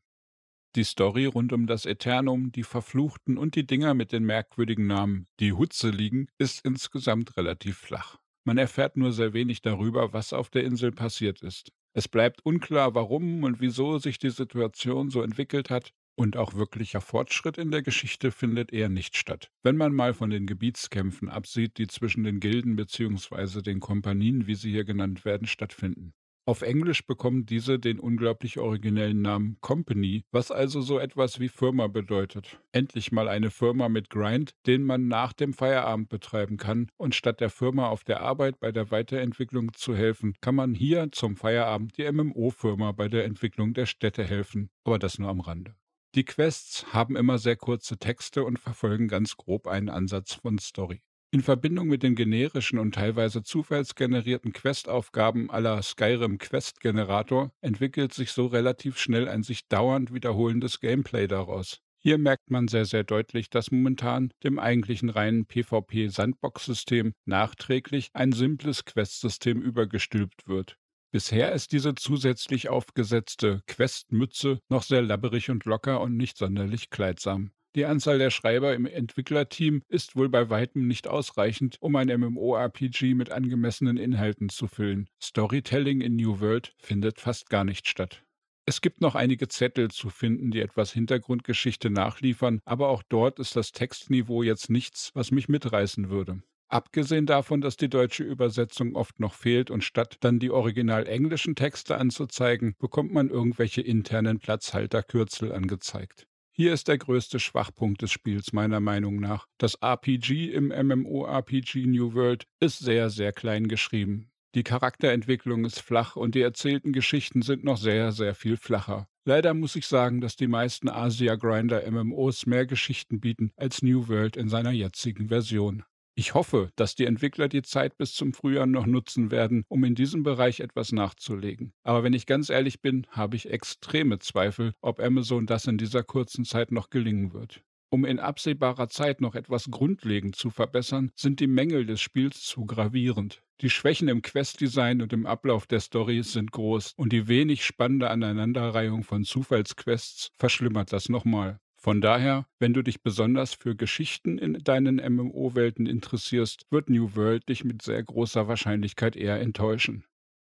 die 0.77 0.85
Story 0.85 1.27
rund 1.27 1.53
um 1.53 1.67
das 1.67 1.87
Eternum, 1.87 2.53
die 2.53 2.63
Verfluchten 2.63 3.39
und 3.39 3.55
die 3.55 3.67
Dinger 3.67 3.95
mit 3.95 4.13
den 4.13 4.25
merkwürdigen 4.25 4.87
Namen, 4.87 5.27
die 5.41 5.53
Hutze 5.53 5.91
liegen, 5.91 6.29
ist 6.39 6.65
insgesamt 6.65 7.37
relativ 7.37 7.79
flach. 7.79 8.19
Man 8.45 8.59
erfährt 8.59 8.97
nur 8.97 9.13
sehr 9.13 9.33
wenig 9.33 9.63
darüber, 9.63 10.13
was 10.13 10.33
auf 10.33 10.51
der 10.51 10.65
Insel 10.65 10.93
passiert 10.93 11.43
ist. 11.43 11.73
Es 11.95 12.09
bleibt 12.09 12.45
unklar, 12.45 12.95
warum 12.95 13.45
und 13.45 13.61
wieso 13.61 13.99
sich 13.99 14.19
die 14.19 14.31
Situation 14.31 15.11
so 15.11 15.23
entwickelt 15.23 15.71
hat, 15.71 15.93
und 16.17 16.37
auch 16.37 16.55
wirklicher 16.55 17.01
Fortschritt 17.01 17.59
in 17.59 17.71
der 17.71 17.83
Geschichte 17.83 18.31
findet 18.31 18.73
eher 18.73 18.89
nicht 18.89 19.17
statt. 19.17 19.51
Wenn 19.63 19.77
man 19.77 19.93
mal 19.93 20.15
von 20.15 20.31
den 20.31 20.47
Gebietskämpfen 20.47 21.29
absieht, 21.29 21.79
die 21.79 21.89
zwischen 21.89 22.23
den 22.23 22.39
Gilden 22.39 22.77
bzw. 22.77 23.63
den 23.63 23.81
Kompanien, 23.81 24.47
wie 24.47 24.55
sie 24.55 24.71
hier 24.71 24.85
genannt 24.85 25.25
werden, 25.25 25.47
stattfinden. 25.47 26.15
Auf 26.47 26.61
Englisch 26.61 27.07
bekommen 27.07 27.47
diese 27.47 27.79
den 27.79 27.99
unglaublich 27.99 28.59
originellen 28.59 29.23
Namen 29.23 29.57
Company, 29.63 30.25
was 30.31 30.51
also 30.51 30.83
so 30.83 30.99
etwas 30.99 31.41
wie 31.41 31.49
Firma 31.49 31.87
bedeutet. 31.87 32.61
Endlich 32.71 33.13
mal 33.13 33.29
eine 33.29 33.51
Firma 33.51 33.89
mit 33.89 34.11
Grind, 34.11 34.55
den 34.67 34.83
man 34.83 35.09
nach 35.09 35.33
dem 35.33 35.55
Feierabend 35.55 36.11
betreiben 36.11 36.59
kann 36.59 36.91
und 36.99 37.15
statt 37.15 37.41
der 37.41 37.49
Firma 37.49 37.89
auf 37.89 38.05
der 38.05 38.21
Arbeit 38.21 38.61
bei 38.61 38.73
der 38.73 38.91
Weiterentwicklung 38.91 39.73
zu 39.73 39.97
helfen, 39.97 40.35
kann 40.43 40.55
man 40.55 40.75
hier 40.75 41.11
zum 41.13 41.37
Feierabend 41.37 41.97
die 41.97 42.13
MMO-Firma 42.13 42.93
bei 42.93 43.09
der 43.09 43.25
Entwicklung 43.25 43.73
der 43.73 43.87
Städte 43.87 44.23
helfen, 44.23 44.69
aber 44.85 44.99
das 44.99 45.19
nur 45.19 45.31
am 45.31 45.41
Rande. 45.41 45.75
Die 46.15 46.27
Quests 46.27 46.93
haben 46.93 47.17
immer 47.17 47.39
sehr 47.39 47.57
kurze 47.57 47.97
Texte 47.97 48.45
und 48.45 48.59
verfolgen 48.59 49.09
ganz 49.09 49.39
grob 49.39 49.67
einen 49.67 49.89
Ansatz 49.89 50.35
von 50.35 50.59
Story. 50.59 51.01
In 51.35 51.43
Verbindung 51.43 51.89
mit 51.89 52.05
den 52.05 52.15
generischen 52.15 52.79
und 52.79 52.95
teilweise 52.95 53.43
zufallsgenerierten 53.43 54.53
Questaufgaben 54.53 55.51
aller 55.51 55.83
Skyrim 55.83 56.39
Quest 56.39 56.79
Generator 56.79 57.51
entwickelt 57.61 58.15
sich 58.15 58.31
so 58.31 58.47
relativ 58.47 59.01
schnell 59.01 59.29
ein 59.29 59.43
sich 59.43 59.67
dauernd 59.67 60.15
wiederholendes 60.15 60.79
Gameplay 60.79 61.27
daraus. 61.27 61.81
Hier 61.99 62.19
merkt 62.19 62.53
man 62.53 62.69
sehr, 62.69 62.85
sehr 62.85 63.03
deutlich, 63.03 63.51
dass 63.51 63.73
momentan 63.73 64.31
dem 64.45 64.61
eigentlichen 64.61 65.11
reinen 65.11 65.45
PvP-Sandbox-System 65.47 67.15
nachträglich 67.25 68.11
ein 68.13 68.31
simples 68.31 68.85
Quest-System 68.85 69.61
übergestülpt 69.61 70.47
wird. 70.47 70.77
Bisher 71.15 71.53
ist 71.53 71.71
diese 71.71 71.95
zusätzlich 71.95 72.71
aufgesetzte 72.71 73.63
Questmütze 73.69 74.59
noch 74.69 74.83
sehr 74.83 75.01
labberig 75.01 75.49
und 75.49 75.65
locker 75.65 76.01
und 76.01 76.17
nicht 76.17 76.37
sonderlich 76.37 76.91
kleidsam. 76.91 77.53
Die 77.77 77.85
Anzahl 77.85 78.19
der 78.19 78.31
Schreiber 78.31 78.75
im 78.75 78.85
Entwicklerteam 78.85 79.83
ist 79.87 80.17
wohl 80.17 80.29
bei 80.29 80.51
weitem 80.51 80.89
nicht 80.89 81.07
ausreichend, 81.07 81.77
um 81.79 81.95
ein 81.95 82.09
MMORPG 82.09 83.15
mit 83.15 83.31
angemessenen 83.31 83.97
Inhalten 83.97 84.49
zu 84.49 84.67
füllen. 84.67 85.09
Storytelling 85.23 86.01
in 86.01 86.17
New 86.17 86.41
World 86.41 86.75
findet 86.79 87.21
fast 87.21 87.49
gar 87.49 87.63
nicht 87.63 87.87
statt. 87.87 88.25
Es 88.67 88.81
gibt 88.81 89.01
noch 89.01 89.15
einige 89.15 89.47
Zettel 89.47 89.93
zu 89.93 90.11
finden, 90.11 90.51
die 90.51 90.63
etwas 90.63 90.93
Hintergrundgeschichte 90.93 91.91
nachliefern, 91.91 92.61
aber 92.65 92.89
auch 92.89 93.05
dort 93.09 93.39
ist 93.39 93.55
das 93.55 93.71
Textniveau 93.71 94.43
jetzt 94.43 94.69
nichts, 94.69 95.13
was 95.15 95.31
mich 95.31 95.49
mitreißen 95.49 96.11
würde. 96.11 96.43
Abgesehen 96.75 97.25
davon, 97.25 97.61
dass 97.61 97.77
die 97.77 97.89
deutsche 97.89 98.25
Übersetzung 98.25 98.97
oft 98.97 99.21
noch 99.21 99.35
fehlt 99.35 99.71
und 99.71 99.85
statt 99.85 100.17
dann 100.23 100.41
die 100.41 100.51
original 100.51 101.07
englischen 101.07 101.55
Texte 101.55 101.99
anzuzeigen, 101.99 102.75
bekommt 102.81 103.13
man 103.13 103.31
irgendwelche 103.31 103.81
internen 103.81 104.41
Platzhalterkürzel 104.41 105.53
angezeigt. 105.53 106.27
Hier 106.51 106.73
ist 106.73 106.89
der 106.89 106.99
größte 106.99 107.39
Schwachpunkt 107.39 108.03
des 108.03 108.11
Spiels 108.11 108.53
meiner 108.53 108.81
Meinung 108.81 109.21
nach. 109.21 109.47
Das 109.57 109.77
RPG 109.77 110.51
im 110.51 110.71
MMORPG 110.71 111.87
New 111.87 112.13
World 112.15 112.49
ist 112.59 112.81
sehr, 112.81 113.09
sehr 113.09 113.31
klein 113.31 113.69
geschrieben. 113.69 114.33
Die 114.57 114.65
Charakterentwicklung 114.65 115.65
ist 115.65 115.79
flach 115.81 116.17
und 116.17 116.35
die 116.35 116.43
erzählten 116.43 116.93
Geschichten 116.93 117.43
sind 117.43 117.63
noch 117.63 117.77
sehr, 117.77 118.11
sehr 118.11 118.35
viel 118.35 118.57
flacher. 118.57 119.07
Leider 119.25 119.55
muss 119.55 119.77
ich 119.77 119.87
sagen, 119.87 120.21
dass 120.21 120.35
die 120.35 120.49
meisten 120.49 120.89
Asia 120.89 121.37
Grinder 121.37 121.89
MMOs 121.89 122.47
mehr 122.47 122.67
Geschichten 122.67 123.21
bieten 123.21 123.53
als 123.55 123.81
New 123.81 124.09
World 124.09 124.37
in 124.37 124.49
seiner 124.49 124.73
jetzigen 124.73 125.29
Version. 125.29 125.85
Ich 126.17 126.35
hoffe, 126.35 126.71
dass 126.77 126.95
die 126.95 127.07
Entwickler 127.07 127.49
die 127.49 127.63
Zeit 127.63 127.99
bis 127.99 128.15
zum 128.15 128.33
Frühjahr 128.33 128.67
noch 128.67 128.87
nutzen 128.87 129.33
werden, 129.33 129.65
um 129.67 129.83
in 129.83 129.97
diesem 129.97 130.23
Bereich 130.23 130.61
etwas 130.61 130.93
nachzulegen. 130.93 131.73
Aber 131.83 132.05
wenn 132.05 132.13
ich 132.13 132.27
ganz 132.27 132.51
ehrlich 132.51 132.81
bin, 132.81 133.05
habe 133.11 133.35
ich 133.35 133.51
extreme 133.51 134.21
Zweifel, 134.21 134.75
ob 134.81 135.01
Amazon 135.01 135.47
das 135.47 135.67
in 135.67 135.77
dieser 135.77 136.05
kurzen 136.05 136.45
Zeit 136.45 136.71
noch 136.71 136.91
gelingen 136.91 137.33
wird. 137.33 137.65
Um 137.91 138.05
in 138.05 138.21
absehbarer 138.21 138.89
Zeit 138.89 139.21
noch 139.21 139.35
etwas 139.35 139.71
grundlegend 139.71 140.37
zu 140.37 140.51
verbessern, 140.51 141.11
sind 141.17 141.41
die 141.41 141.49
Mängel 141.49 141.85
des 141.85 142.01
Spiels 142.01 142.43
zu 142.43 142.65
gravierend. 142.65 143.43
Die 143.61 143.71
Schwächen 143.71 144.07
im 144.07 144.23
Questdesign 144.23 145.03
und 145.03 145.13
im 145.13 145.27
Ablauf 145.27 145.67
der 145.67 145.81
Story 145.81 146.23
sind 146.23 146.53
groß 146.53 146.93
und 146.97 147.13
die 147.13 147.27
wenig 147.27 147.65
spannende 147.65 148.11
Aneinanderreihung 148.11 149.03
von 149.03 149.25
Zufallsquests 149.25 150.31
verschlimmert 150.37 150.93
das 150.93 151.09
nochmal. 151.09 151.61
Von 151.85 152.01
daher, 152.01 152.47
wenn 152.59 152.73
du 152.73 152.81
dich 152.81 153.03
besonders 153.03 153.53
für 153.53 153.77
Geschichten 153.77 154.39
in 154.39 154.55
deinen 154.65 154.97
MMO-Welten 154.97 155.85
interessierst, 155.85 156.65
wird 156.71 156.89
New 156.89 157.15
World 157.15 157.47
dich 157.51 157.63
mit 157.63 157.83
sehr 157.83 158.03
großer 158.03 158.49
Wahrscheinlichkeit 158.49 159.17
eher 159.17 159.39
enttäuschen. 159.39 160.07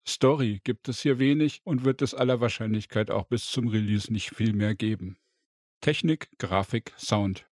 Story 0.06 0.60
gibt 0.62 0.88
es 0.88 1.00
hier 1.00 1.18
wenig 1.18 1.60
und 1.64 1.84
wird 1.84 2.02
es 2.02 2.14
aller 2.14 2.40
Wahrscheinlichkeit 2.40 3.10
auch 3.10 3.24
bis 3.24 3.50
zum 3.50 3.66
Release 3.66 4.12
nicht 4.12 4.30
viel 4.30 4.52
mehr 4.52 4.76
geben. 4.76 5.16
Technik, 5.80 6.28
Grafik, 6.38 6.92
Sound. 6.96 7.48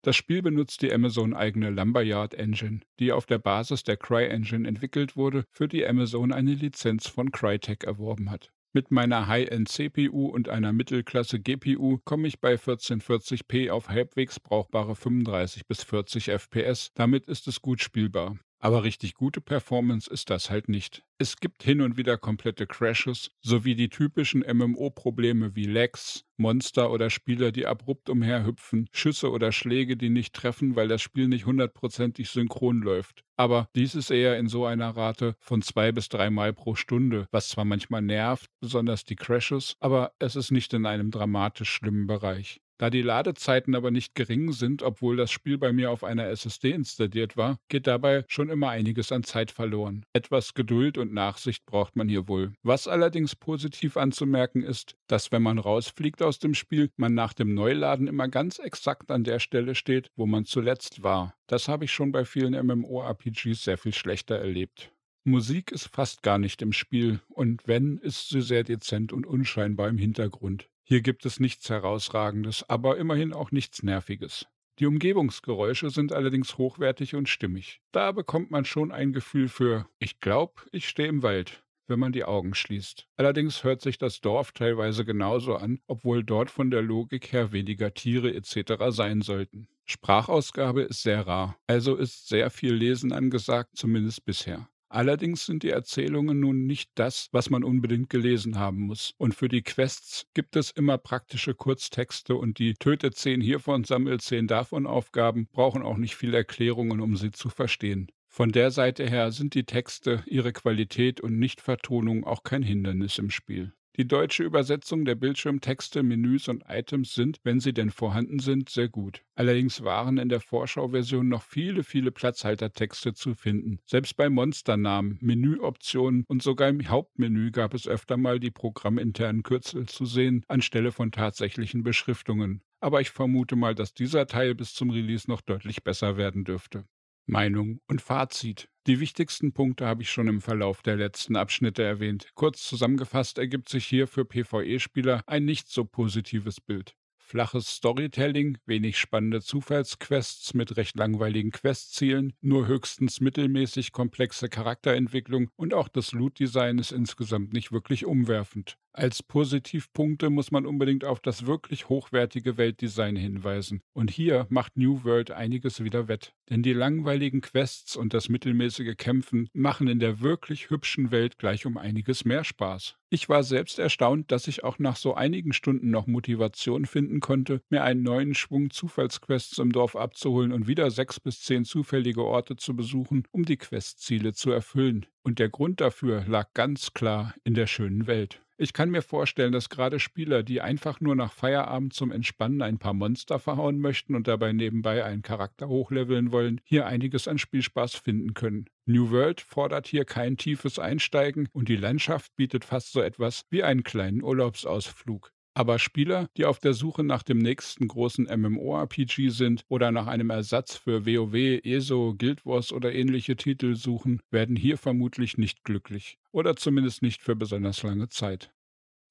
Das 0.00 0.16
Spiel 0.16 0.40
benutzt 0.40 0.80
die 0.80 0.90
Amazon 0.90 1.34
eigene 1.34 1.68
Lumberyard 1.68 2.32
Engine, 2.32 2.80
die 2.98 3.12
auf 3.12 3.26
der 3.26 3.38
Basis 3.38 3.82
der 3.82 3.98
CryEngine 3.98 4.66
entwickelt 4.66 5.16
wurde, 5.16 5.44
für 5.50 5.68
die 5.68 5.86
Amazon 5.86 6.32
eine 6.32 6.54
Lizenz 6.54 7.08
von 7.08 7.30
Crytek 7.30 7.84
erworben 7.84 8.30
hat. 8.30 8.54
Mit 8.74 8.90
meiner 8.90 9.26
High-End-CPU 9.26 10.28
und 10.28 10.48
einer 10.48 10.72
Mittelklasse-GPU 10.72 11.98
komme 12.06 12.26
ich 12.26 12.40
bei 12.40 12.54
1440p 12.54 13.70
auf 13.70 13.90
halbwegs 13.90 14.40
brauchbare 14.40 14.96
35 14.96 15.66
bis 15.66 15.82
40 15.82 16.30
FPS. 16.30 16.90
Damit 16.94 17.26
ist 17.26 17.48
es 17.48 17.60
gut 17.60 17.82
spielbar. 17.82 18.38
Aber 18.64 18.84
richtig 18.84 19.14
gute 19.14 19.40
Performance 19.40 20.08
ist 20.08 20.30
das 20.30 20.48
halt 20.48 20.68
nicht. 20.68 21.02
Es 21.18 21.38
gibt 21.38 21.64
hin 21.64 21.80
und 21.80 21.96
wieder 21.96 22.16
komplette 22.16 22.68
Crashes 22.68 23.32
sowie 23.40 23.74
die 23.74 23.88
typischen 23.88 24.44
MMO-Probleme 24.46 25.56
wie 25.56 25.64
Lags, 25.64 26.24
Monster 26.36 26.92
oder 26.92 27.10
Spieler, 27.10 27.50
die 27.50 27.66
abrupt 27.66 28.08
umherhüpfen, 28.08 28.88
Schüsse 28.92 29.32
oder 29.32 29.50
Schläge, 29.50 29.96
die 29.96 30.10
nicht 30.10 30.32
treffen, 30.32 30.76
weil 30.76 30.86
das 30.86 31.02
Spiel 31.02 31.26
nicht 31.26 31.44
hundertprozentig 31.44 32.30
synchron 32.30 32.82
läuft. 32.82 33.24
Aber 33.36 33.68
dies 33.74 33.96
ist 33.96 34.10
eher 34.10 34.38
in 34.38 34.46
so 34.46 34.64
einer 34.64 34.90
Rate 34.96 35.34
von 35.40 35.60
zwei 35.62 35.90
bis 35.90 36.08
dreimal 36.08 36.52
pro 36.52 36.76
Stunde, 36.76 37.26
was 37.32 37.48
zwar 37.48 37.64
manchmal 37.64 38.02
nervt, 38.02 38.48
besonders 38.60 39.02
die 39.04 39.16
Crashes, 39.16 39.74
aber 39.80 40.12
es 40.20 40.36
ist 40.36 40.52
nicht 40.52 40.72
in 40.72 40.86
einem 40.86 41.10
dramatisch 41.10 41.70
schlimmen 41.70 42.06
Bereich. 42.06 42.60
Da 42.82 42.90
die 42.90 43.02
Ladezeiten 43.02 43.76
aber 43.76 43.92
nicht 43.92 44.16
gering 44.16 44.50
sind, 44.50 44.82
obwohl 44.82 45.16
das 45.16 45.30
Spiel 45.30 45.56
bei 45.56 45.72
mir 45.72 45.92
auf 45.92 46.02
einer 46.02 46.26
SSD 46.26 46.72
installiert 46.72 47.36
war, 47.36 47.60
geht 47.68 47.86
dabei 47.86 48.24
schon 48.26 48.48
immer 48.48 48.70
einiges 48.70 49.12
an 49.12 49.22
Zeit 49.22 49.52
verloren. 49.52 50.04
Etwas 50.12 50.52
Geduld 50.54 50.98
und 50.98 51.12
Nachsicht 51.12 51.64
braucht 51.64 51.94
man 51.94 52.08
hier 52.08 52.26
wohl. 52.26 52.54
Was 52.64 52.88
allerdings 52.88 53.36
positiv 53.36 53.96
anzumerken 53.96 54.64
ist, 54.64 54.96
dass 55.06 55.30
wenn 55.30 55.42
man 55.42 55.60
rausfliegt 55.60 56.24
aus 56.24 56.40
dem 56.40 56.54
Spiel, 56.54 56.90
man 56.96 57.14
nach 57.14 57.34
dem 57.34 57.54
Neuladen 57.54 58.08
immer 58.08 58.26
ganz 58.26 58.58
exakt 58.58 59.12
an 59.12 59.22
der 59.22 59.38
Stelle 59.38 59.76
steht, 59.76 60.10
wo 60.16 60.26
man 60.26 60.44
zuletzt 60.44 61.04
war. 61.04 61.36
Das 61.46 61.68
habe 61.68 61.84
ich 61.84 61.92
schon 61.92 62.10
bei 62.10 62.24
vielen 62.24 62.54
MMORPGs 62.66 63.62
sehr 63.62 63.78
viel 63.78 63.94
schlechter 63.94 64.38
erlebt. 64.38 64.90
Musik 65.22 65.70
ist 65.70 65.86
fast 65.86 66.24
gar 66.24 66.38
nicht 66.38 66.62
im 66.62 66.72
Spiel 66.72 67.20
und 67.28 67.68
wenn, 67.68 67.98
ist 67.98 68.30
sie 68.30 68.42
sehr 68.42 68.64
dezent 68.64 69.12
und 69.12 69.24
unscheinbar 69.24 69.88
im 69.88 69.98
Hintergrund. 69.98 70.68
Hier 70.92 71.00
gibt 71.00 71.24
es 71.24 71.40
nichts 71.40 71.70
Herausragendes, 71.70 72.68
aber 72.68 72.98
immerhin 72.98 73.32
auch 73.32 73.50
nichts 73.50 73.82
Nerviges. 73.82 74.46
Die 74.78 74.84
Umgebungsgeräusche 74.84 75.88
sind 75.88 76.12
allerdings 76.12 76.58
hochwertig 76.58 77.14
und 77.14 77.30
stimmig. 77.30 77.80
Da 77.92 78.12
bekommt 78.12 78.50
man 78.50 78.66
schon 78.66 78.92
ein 78.92 79.14
Gefühl 79.14 79.48
für, 79.48 79.86
ich 80.00 80.20
glaube, 80.20 80.52
ich 80.70 80.86
stehe 80.86 81.08
im 81.08 81.22
Wald, 81.22 81.64
wenn 81.86 81.98
man 81.98 82.12
die 82.12 82.24
Augen 82.24 82.54
schließt. 82.54 83.08
Allerdings 83.16 83.64
hört 83.64 83.80
sich 83.80 83.96
das 83.96 84.20
Dorf 84.20 84.52
teilweise 84.52 85.06
genauso 85.06 85.56
an, 85.56 85.80
obwohl 85.86 86.24
dort 86.24 86.50
von 86.50 86.70
der 86.70 86.82
Logik 86.82 87.32
her 87.32 87.52
weniger 87.52 87.94
Tiere 87.94 88.34
etc. 88.34 88.74
sein 88.88 89.22
sollten. 89.22 89.68
Sprachausgabe 89.86 90.82
ist 90.82 91.02
sehr 91.02 91.26
rar, 91.26 91.56
also 91.66 91.96
ist 91.96 92.28
sehr 92.28 92.50
viel 92.50 92.74
Lesen 92.74 93.12
angesagt, 93.12 93.78
zumindest 93.78 94.26
bisher. 94.26 94.68
Allerdings 94.92 95.46
sind 95.46 95.62
die 95.62 95.70
Erzählungen 95.70 96.38
nun 96.38 96.66
nicht 96.66 96.90
das, 96.96 97.30
was 97.32 97.48
man 97.48 97.64
unbedingt 97.64 98.10
gelesen 98.10 98.58
haben 98.58 98.80
muss. 98.80 99.14
Und 99.16 99.34
für 99.34 99.48
die 99.48 99.62
Quests 99.62 100.26
gibt 100.34 100.54
es 100.54 100.70
immer 100.70 100.98
praktische 100.98 101.54
Kurztexte 101.54 102.34
und 102.34 102.58
die 102.58 102.74
Töte 102.74 103.10
10 103.10 103.40
hiervon, 103.40 103.84
sammel 103.84 104.20
10 104.20 104.48
davon 104.48 104.86
Aufgaben 104.86 105.46
brauchen 105.46 105.82
auch 105.82 105.96
nicht 105.96 106.14
viel 106.14 106.34
Erklärungen, 106.34 107.00
um 107.00 107.16
sie 107.16 107.30
zu 107.30 107.48
verstehen. 107.48 108.12
Von 108.28 108.52
der 108.52 108.70
Seite 108.70 109.08
her 109.08 109.32
sind 109.32 109.54
die 109.54 109.64
Texte, 109.64 110.24
ihre 110.26 110.52
Qualität 110.52 111.22
und 111.22 111.38
Nichtvertonung 111.38 112.24
auch 112.24 112.42
kein 112.42 112.62
Hindernis 112.62 113.16
im 113.16 113.30
Spiel. 113.30 113.72
Die 113.98 114.08
deutsche 114.08 114.42
Übersetzung 114.42 115.04
der 115.04 115.16
Bildschirmtexte, 115.16 116.02
Menüs 116.02 116.48
und 116.48 116.64
Items 116.66 117.12
sind, 117.12 117.40
wenn 117.44 117.60
sie 117.60 117.74
denn 117.74 117.90
vorhanden 117.90 118.38
sind, 118.38 118.70
sehr 118.70 118.88
gut. 118.88 119.22
Allerdings 119.34 119.84
waren 119.84 120.16
in 120.16 120.30
der 120.30 120.40
Vorschauversion 120.40 121.28
noch 121.28 121.42
viele, 121.42 121.84
viele 121.84 122.10
Platzhaltertexte 122.10 123.12
zu 123.12 123.34
finden. 123.34 123.80
Selbst 123.84 124.16
bei 124.16 124.30
Monsternamen, 124.30 125.18
Menüoptionen 125.20 126.24
und 126.26 126.42
sogar 126.42 126.70
im 126.70 126.88
Hauptmenü 126.88 127.50
gab 127.50 127.74
es 127.74 127.86
öfter 127.86 128.16
mal 128.16 128.40
die 128.40 128.50
programminternen 128.50 129.42
Kürzel 129.42 129.84
zu 129.84 130.06
sehen, 130.06 130.42
anstelle 130.48 130.90
von 130.90 131.12
tatsächlichen 131.12 131.82
Beschriftungen. 131.82 132.62
Aber 132.80 133.02
ich 133.02 133.10
vermute 133.10 133.56
mal, 133.56 133.74
dass 133.74 133.92
dieser 133.92 134.26
Teil 134.26 134.54
bis 134.54 134.72
zum 134.72 134.88
Release 134.88 135.30
noch 135.30 135.42
deutlich 135.42 135.84
besser 135.84 136.16
werden 136.16 136.44
dürfte. 136.44 136.86
Meinung 137.26 137.80
und 137.88 138.00
Fazit. 138.00 138.71
Die 138.88 138.98
wichtigsten 138.98 139.52
Punkte 139.52 139.86
habe 139.86 140.02
ich 140.02 140.10
schon 140.10 140.26
im 140.26 140.40
Verlauf 140.40 140.82
der 140.82 140.96
letzten 140.96 141.36
Abschnitte 141.36 141.84
erwähnt. 141.84 142.30
Kurz 142.34 142.66
zusammengefasst 142.66 143.38
ergibt 143.38 143.68
sich 143.68 143.86
hier 143.86 144.08
für 144.08 144.24
PvE-Spieler 144.24 145.22
ein 145.28 145.44
nicht 145.44 145.68
so 145.68 145.84
positives 145.84 146.60
Bild. 146.60 146.96
Flaches 147.16 147.76
Storytelling, 147.76 148.58
wenig 148.66 148.98
spannende 148.98 149.40
Zufallsquests 149.40 150.54
mit 150.54 150.76
recht 150.76 150.96
langweiligen 150.96 151.52
Questzielen, 151.52 152.32
nur 152.40 152.66
höchstens 152.66 153.20
mittelmäßig 153.20 153.92
komplexe 153.92 154.48
Charakterentwicklung 154.48 155.48
und 155.54 155.74
auch 155.74 155.86
das 155.86 156.10
Loot-Design 156.10 156.78
ist 156.78 156.90
insgesamt 156.90 157.52
nicht 157.52 157.70
wirklich 157.70 158.04
umwerfend. 158.04 158.78
Als 158.94 159.22
Positivpunkte 159.22 160.28
muss 160.28 160.50
man 160.50 160.66
unbedingt 160.66 161.06
auf 161.06 161.20
das 161.20 161.46
wirklich 161.46 161.88
hochwertige 161.88 162.58
Weltdesign 162.58 163.16
hinweisen. 163.16 163.80
Und 163.94 164.10
hier 164.10 164.46
macht 164.50 164.76
New 164.76 165.02
World 165.04 165.30
einiges 165.30 165.82
wieder 165.82 166.08
wett. 166.08 166.34
Denn 166.50 166.62
die 166.62 166.74
langweiligen 166.74 167.40
Quests 167.40 167.96
und 167.96 168.12
das 168.12 168.28
mittelmäßige 168.28 168.94
Kämpfen 168.98 169.48
machen 169.54 169.88
in 169.88 169.98
der 169.98 170.20
wirklich 170.20 170.68
hübschen 170.68 171.10
Welt 171.10 171.38
gleich 171.38 171.64
um 171.64 171.78
einiges 171.78 172.26
mehr 172.26 172.44
Spaß. 172.44 172.98
Ich 173.08 173.30
war 173.30 173.44
selbst 173.44 173.78
erstaunt, 173.78 174.30
dass 174.30 174.46
ich 174.46 174.62
auch 174.62 174.78
nach 174.78 174.96
so 174.96 175.14
einigen 175.14 175.54
Stunden 175.54 175.90
noch 175.90 176.06
Motivation 176.06 176.84
finden 176.84 177.20
konnte, 177.20 177.62
mir 177.70 177.84
einen 177.84 178.02
neuen 178.02 178.34
Schwung 178.34 178.68
Zufallsquests 178.68 179.56
im 179.56 179.72
Dorf 179.72 179.96
abzuholen 179.96 180.52
und 180.52 180.66
wieder 180.66 180.90
sechs 180.90 181.18
bis 181.18 181.40
zehn 181.40 181.64
zufällige 181.64 182.24
Orte 182.24 182.56
zu 182.56 182.76
besuchen, 182.76 183.26
um 183.30 183.46
die 183.46 183.56
Questziele 183.56 184.34
zu 184.34 184.50
erfüllen. 184.50 185.06
Und 185.22 185.38
der 185.38 185.48
Grund 185.48 185.80
dafür 185.80 186.26
lag 186.26 186.52
ganz 186.52 186.92
klar 186.92 187.34
in 187.44 187.54
der 187.54 187.66
schönen 187.66 188.06
Welt. 188.06 188.42
Ich 188.62 188.72
kann 188.72 188.90
mir 188.90 189.02
vorstellen, 189.02 189.50
dass 189.50 189.70
gerade 189.70 189.98
Spieler, 189.98 190.44
die 190.44 190.60
einfach 190.60 191.00
nur 191.00 191.16
nach 191.16 191.32
Feierabend 191.32 191.94
zum 191.94 192.12
Entspannen 192.12 192.62
ein 192.62 192.78
paar 192.78 192.94
Monster 192.94 193.40
verhauen 193.40 193.80
möchten 193.80 194.14
und 194.14 194.28
dabei 194.28 194.52
nebenbei 194.52 195.04
einen 195.04 195.22
Charakter 195.22 195.66
hochleveln 195.66 196.30
wollen, 196.30 196.60
hier 196.62 196.86
einiges 196.86 197.26
an 197.26 197.38
Spielspaß 197.38 197.96
finden 197.96 198.34
können. 198.34 198.66
New 198.86 199.10
World 199.10 199.40
fordert 199.40 199.88
hier 199.88 200.04
kein 200.04 200.36
tiefes 200.36 200.78
Einsteigen 200.78 201.48
und 201.50 201.68
die 201.68 201.74
Landschaft 201.74 202.36
bietet 202.36 202.64
fast 202.64 202.92
so 202.92 203.00
etwas 203.00 203.46
wie 203.50 203.64
einen 203.64 203.82
kleinen 203.82 204.22
Urlaubsausflug. 204.22 205.32
Aber 205.54 205.78
Spieler, 205.78 206.28
die 206.36 206.46
auf 206.46 206.60
der 206.60 206.72
Suche 206.72 207.04
nach 207.04 207.22
dem 207.22 207.38
nächsten 207.38 207.86
großen 207.86 208.24
MMORPG 208.24 209.28
sind 209.28 209.64
oder 209.68 209.92
nach 209.92 210.06
einem 210.06 210.30
Ersatz 210.30 210.76
für 210.76 211.04
WoW, 211.04 211.60
ESO, 211.62 212.14
Guild 212.16 212.46
Wars 212.46 212.72
oder 212.72 212.94
ähnliche 212.94 213.36
Titel 213.36 213.74
suchen, 213.74 214.22
werden 214.30 214.56
hier 214.56 214.78
vermutlich 214.78 215.36
nicht 215.36 215.62
glücklich. 215.62 216.18
Oder 216.30 216.56
zumindest 216.56 217.02
nicht 217.02 217.22
für 217.22 217.36
besonders 217.36 217.82
lange 217.82 218.08
Zeit. 218.08 218.50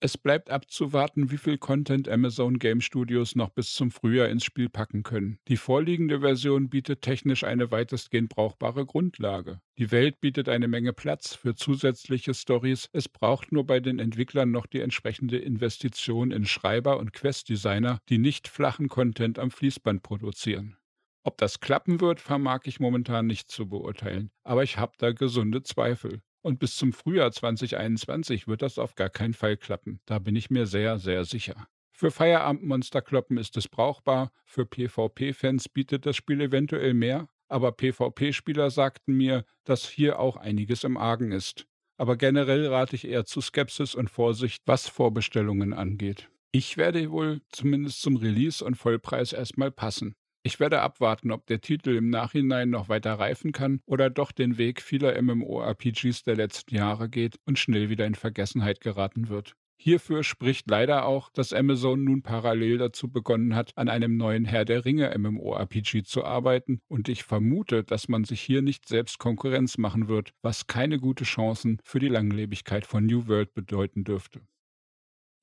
Es 0.03 0.17
bleibt 0.17 0.49
abzuwarten, 0.49 1.29
wie 1.29 1.37
viel 1.37 1.59
Content 1.59 2.09
Amazon 2.09 2.57
Game 2.57 2.81
Studios 2.81 3.35
noch 3.35 3.49
bis 3.49 3.75
zum 3.75 3.91
Frühjahr 3.91 4.29
ins 4.29 4.43
Spiel 4.43 4.67
packen 4.67 5.03
können. 5.03 5.37
Die 5.47 5.57
vorliegende 5.57 6.21
Version 6.21 6.71
bietet 6.71 7.03
technisch 7.03 7.43
eine 7.43 7.69
weitestgehend 7.69 8.29
brauchbare 8.29 8.87
Grundlage. 8.87 9.61
Die 9.77 9.91
Welt 9.91 10.19
bietet 10.19 10.49
eine 10.49 10.67
Menge 10.67 10.91
Platz 10.91 11.35
für 11.35 11.53
zusätzliche 11.53 12.33
Stories. 12.33 12.89
Es 12.93 13.09
braucht 13.09 13.51
nur 13.51 13.67
bei 13.67 13.79
den 13.79 13.99
Entwicklern 13.99 14.49
noch 14.49 14.65
die 14.65 14.79
entsprechende 14.79 15.37
Investition 15.37 16.31
in 16.31 16.47
Schreiber 16.47 16.97
und 16.97 17.13
Questdesigner, 17.13 17.99
die 18.09 18.17
nicht 18.17 18.47
flachen 18.47 18.87
Content 18.87 19.37
am 19.37 19.51
Fließband 19.51 20.01
produzieren. 20.01 20.77
Ob 21.23 21.37
das 21.37 21.59
klappen 21.59 22.01
wird, 22.01 22.19
vermag 22.19 22.61
ich 22.63 22.79
momentan 22.79 23.27
nicht 23.27 23.51
zu 23.51 23.69
beurteilen, 23.69 24.31
aber 24.43 24.63
ich 24.63 24.79
habe 24.79 24.93
da 24.97 25.11
gesunde 25.11 25.61
Zweifel. 25.61 26.23
Und 26.41 26.59
bis 26.59 26.75
zum 26.75 26.91
Frühjahr 26.91 27.31
2021 27.31 28.47
wird 28.47 28.61
das 28.61 28.79
auf 28.79 28.95
gar 28.95 29.09
keinen 29.09 29.33
Fall 29.33 29.57
klappen. 29.57 29.99
Da 30.05 30.19
bin 30.19 30.35
ich 30.35 30.49
mir 30.49 30.65
sehr, 30.65 30.97
sehr 30.97 31.23
sicher. 31.25 31.67
Für 31.91 32.09
Feierabendmonsterkloppen 32.09 33.37
ist 33.37 33.57
es 33.57 33.67
brauchbar, 33.67 34.31
für 34.43 34.65
PvP-Fans 34.65 35.69
bietet 35.69 36.07
das 36.07 36.15
Spiel 36.15 36.41
eventuell 36.41 36.95
mehr, 36.95 37.29
aber 37.47 37.73
PvP-Spieler 37.73 38.71
sagten 38.71 39.13
mir, 39.13 39.45
dass 39.65 39.87
hier 39.87 40.19
auch 40.19 40.35
einiges 40.35 40.83
im 40.83 40.97
Argen 40.97 41.31
ist. 41.31 41.67
Aber 41.97 42.17
generell 42.17 42.65
rate 42.65 42.95
ich 42.95 43.07
eher 43.07 43.25
zu 43.25 43.39
Skepsis 43.39 43.93
und 43.93 44.09
Vorsicht, 44.09 44.63
was 44.65 44.87
Vorbestellungen 44.87 45.73
angeht. 45.73 46.31
Ich 46.51 46.75
werde 46.75 47.11
wohl 47.11 47.41
zumindest 47.49 48.01
zum 48.01 48.15
Release 48.15 48.65
und 48.65 48.75
Vollpreis 48.75 49.31
erstmal 49.31 49.69
passen. 49.69 50.15
Ich 50.43 50.59
werde 50.59 50.81
abwarten, 50.81 51.31
ob 51.31 51.45
der 51.45 51.61
Titel 51.61 51.95
im 51.95 52.09
Nachhinein 52.09 52.71
noch 52.71 52.89
weiter 52.89 53.13
reifen 53.13 53.51
kann 53.51 53.79
oder 53.85 54.09
doch 54.09 54.31
den 54.31 54.57
Weg 54.57 54.81
vieler 54.81 55.21
MMORPGs 55.21 56.23
der 56.23 56.35
letzten 56.35 56.75
Jahre 56.75 57.09
geht 57.09 57.39
und 57.45 57.59
schnell 57.59 57.89
wieder 57.89 58.07
in 58.07 58.15
Vergessenheit 58.15 58.81
geraten 58.81 59.29
wird. 59.29 59.55
Hierfür 59.77 60.23
spricht 60.23 60.69
leider 60.69 61.05
auch, 61.05 61.29
dass 61.31 61.53
Amazon 61.53 62.03
nun 62.03 62.21
parallel 62.21 62.77
dazu 62.77 63.09
begonnen 63.09 63.55
hat, 63.55 63.71
an 63.75 63.89
einem 63.89 64.17
neuen 64.17 64.45
Herr 64.45 64.65
der 64.65 64.85
Ringe 64.85 65.15
MMORPG 65.17 66.03
zu 66.03 66.23
arbeiten 66.23 66.81
und 66.87 67.09
ich 67.09 67.23
vermute, 67.23 67.83
dass 67.83 68.07
man 68.07 68.23
sich 68.23 68.41
hier 68.41 68.61
nicht 68.61 68.87
selbst 68.87 69.19
Konkurrenz 69.19 69.77
machen 69.77 70.07
wird, 70.07 70.33
was 70.41 70.67
keine 70.67 70.99
gute 70.99 71.23
Chancen 71.23 71.79
für 71.83 71.99
die 71.99 72.09
Langlebigkeit 72.09 72.85
von 72.85 73.05
New 73.05 73.27
World 73.27 73.53
bedeuten 73.53 74.03
dürfte. 74.03 74.41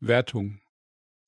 Wertung 0.00 0.60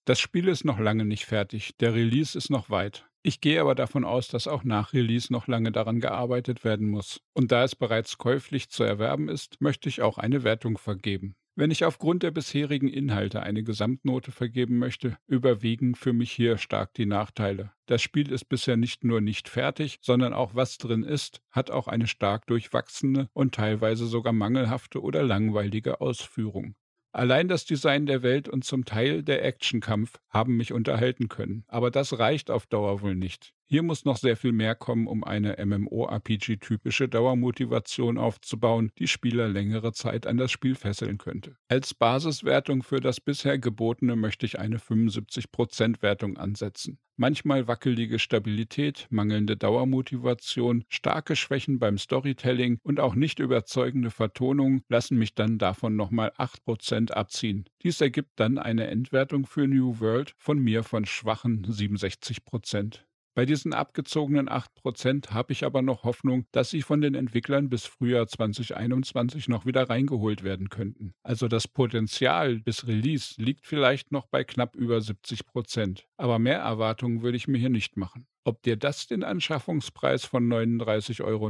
das 0.07 0.19
Spiel 0.19 0.49
ist 0.49 0.65
noch 0.65 0.79
lange 0.79 1.05
nicht 1.05 1.25
fertig, 1.25 1.77
der 1.77 1.95
Release 1.95 2.37
ist 2.37 2.51
noch 2.51 2.71
weit. 2.71 3.09
Ich 3.23 3.43
gehe 3.43 3.61
aber 3.61 3.75
davon 3.75 4.05
aus, 4.05 4.29
dass 4.29 4.49
auch 4.49 4.65
nach 4.65 4.95
Release 4.95 5.31
noch 5.31 5.47
lange 5.47 5.73
daran 5.73 6.01
gearbeitet 6.01 6.65
werden 6.65 6.89
muss. 6.89 7.21
Und 7.35 7.53
da 7.53 7.65
es 7.65 7.77
bereits 7.77 8.17
käuflich 8.17 8.71
zu 8.71 8.83
erwerben 8.83 9.29
ist, 9.29 9.61
möchte 9.61 9.91
ich 9.91 10.01
auch 10.01 10.17
eine 10.17 10.43
Wertung 10.43 10.79
vergeben. 10.79 11.37
Wenn 11.55 11.71
ich 11.71 11.85
aufgrund 11.85 12.23
der 12.23 12.31
bisherigen 12.31 12.89
Inhalte 12.89 13.43
eine 13.43 13.63
Gesamtnote 13.63 14.33
vergeben 14.33 14.79
möchte, 14.79 15.19
überwiegen 15.27 15.95
für 15.95 16.15
mich 16.15 16.33
hier 16.33 16.57
stark 16.57 16.95
die 16.95 17.05
Nachteile. 17.05 17.73
Das 17.85 18.01
Spiel 18.01 18.33
ist 18.33 18.47
bisher 18.47 18.79
nicht 18.79 19.05
nur 19.05 19.21
nicht 19.21 19.51
fertig, 19.51 19.99
sondern 20.01 20.33
auch 20.33 20.55
was 20.55 20.79
drin 20.79 21.03
ist, 21.03 21.43
hat 21.51 21.71
auch 21.71 21.89
eine 21.89 22.07
stark 22.07 22.47
durchwachsene 22.47 23.29
und 23.35 23.55
teilweise 23.55 24.07
sogar 24.07 24.33
mangelhafte 24.33 25.03
oder 25.03 25.23
langweilige 25.23 26.01
Ausführung. 26.01 26.77
Allein 27.13 27.49
das 27.49 27.65
Design 27.65 28.07
der 28.07 28.23
Welt 28.23 28.49
und 28.49 28.65
zum 28.65 28.85
Teil 28.85 29.23
der 29.25 29.45
Actionkampf 29.45 30.19
haben 30.29 30.57
mich 30.57 30.73
unterhalten 30.73 31.29
können, 31.29 31.65
aber 31.67 31.91
das 31.91 32.19
reicht 32.19 32.51
auf 32.51 32.67
Dauer 32.67 33.01
wohl 33.03 33.17
nicht. 33.17 33.53
Hier 33.73 33.85
muss 33.85 34.05
noch 34.05 34.17
sehr 34.17 34.37
viel 34.37 34.51
mehr 34.51 34.75
kommen, 34.75 35.07
um 35.07 35.23
eine 35.23 35.65
MMORPG-typische 35.65 37.09
Dauermotivation 37.09 38.19
aufzubauen, 38.19 38.91
die 38.99 39.07
Spieler 39.07 39.47
längere 39.47 39.93
Zeit 39.93 40.27
an 40.27 40.39
das 40.39 40.51
Spiel 40.51 40.75
fesseln 40.75 41.19
könnte. 41.19 41.55
Als 41.69 41.95
Basiswertung 41.95 42.83
für 42.83 42.99
das 42.99 43.21
bisher 43.21 43.61
gebotene 43.61 44.17
möchte 44.17 44.45
ich 44.45 44.59
eine 44.59 44.79
75% 44.79 46.03
Wertung 46.03 46.37
ansetzen. 46.37 46.99
Manchmal 47.17 47.69
wackelige 47.69 48.19
Stabilität, 48.19 49.07
mangelnde 49.09 49.57
Dauermotivation, 49.57 50.83
starke 50.89 51.37
Schwächen 51.37 51.79
beim 51.79 51.97
Storytelling 51.97 52.81
und 52.83 52.99
auch 52.99 53.15
nicht 53.15 53.39
überzeugende 53.39 54.11
Vertonung 54.11 54.83
lassen 54.89 55.17
mich 55.17 55.37
dann 55.37 55.59
davon 55.59 55.95
nochmal 55.95 56.33
8% 56.39 57.13
abziehen. 57.13 57.67
Dies 57.85 58.01
ergibt 58.01 58.33
dann 58.35 58.59
eine 58.59 58.89
Endwertung 58.89 59.47
für 59.47 59.69
New 59.69 60.01
World 60.01 60.35
von 60.39 60.59
mir 60.59 60.83
von 60.83 61.07
schwachen 61.07 61.65
67%. 61.67 63.03
Bei 63.35 63.47
diesen 63.47 63.73
abgezogenen 63.73 64.49
8% 64.49 65.31
habe 65.31 65.53
ich 65.53 65.65
aber 65.65 65.83
noch 65.83 66.03
Hoffnung, 66.03 66.47
dass 66.51 66.71
sie 66.71 66.83
von 66.83 67.01
den 67.01 67.15
Entwicklern 67.15 67.69
bis 67.69 67.87
Frühjahr 67.87 68.27
2021 68.27 69.49
noch 69.49 69.67
wieder 69.67 69.89
reingeholt 69.89 70.43
werden 70.43 70.69
könnten. 70.69 71.15
Also 71.23 71.47
das 71.47 71.69
Potenzial 71.69 72.59
bis 72.59 72.89
Release 72.89 73.41
liegt 73.41 73.67
vielleicht 73.67 74.11
noch 74.11 74.27
bei 74.27 74.43
knapp 74.43 74.75
über 74.75 74.99
70%. 74.99 76.03
Aber 76.17 76.39
mehr 76.39 76.59
Erwartungen 76.59 77.23
würde 77.23 77.37
ich 77.37 77.47
mir 77.47 77.59
hier 77.59 77.71
nicht 77.71 77.97
machen. 77.97 78.27
Ob 78.51 78.63
dir 78.63 78.75
das 78.75 79.07
den 79.07 79.23
Anschaffungspreis 79.23 80.25
von 80.25 80.49
39,99 80.49 81.23
Euro 81.23 81.49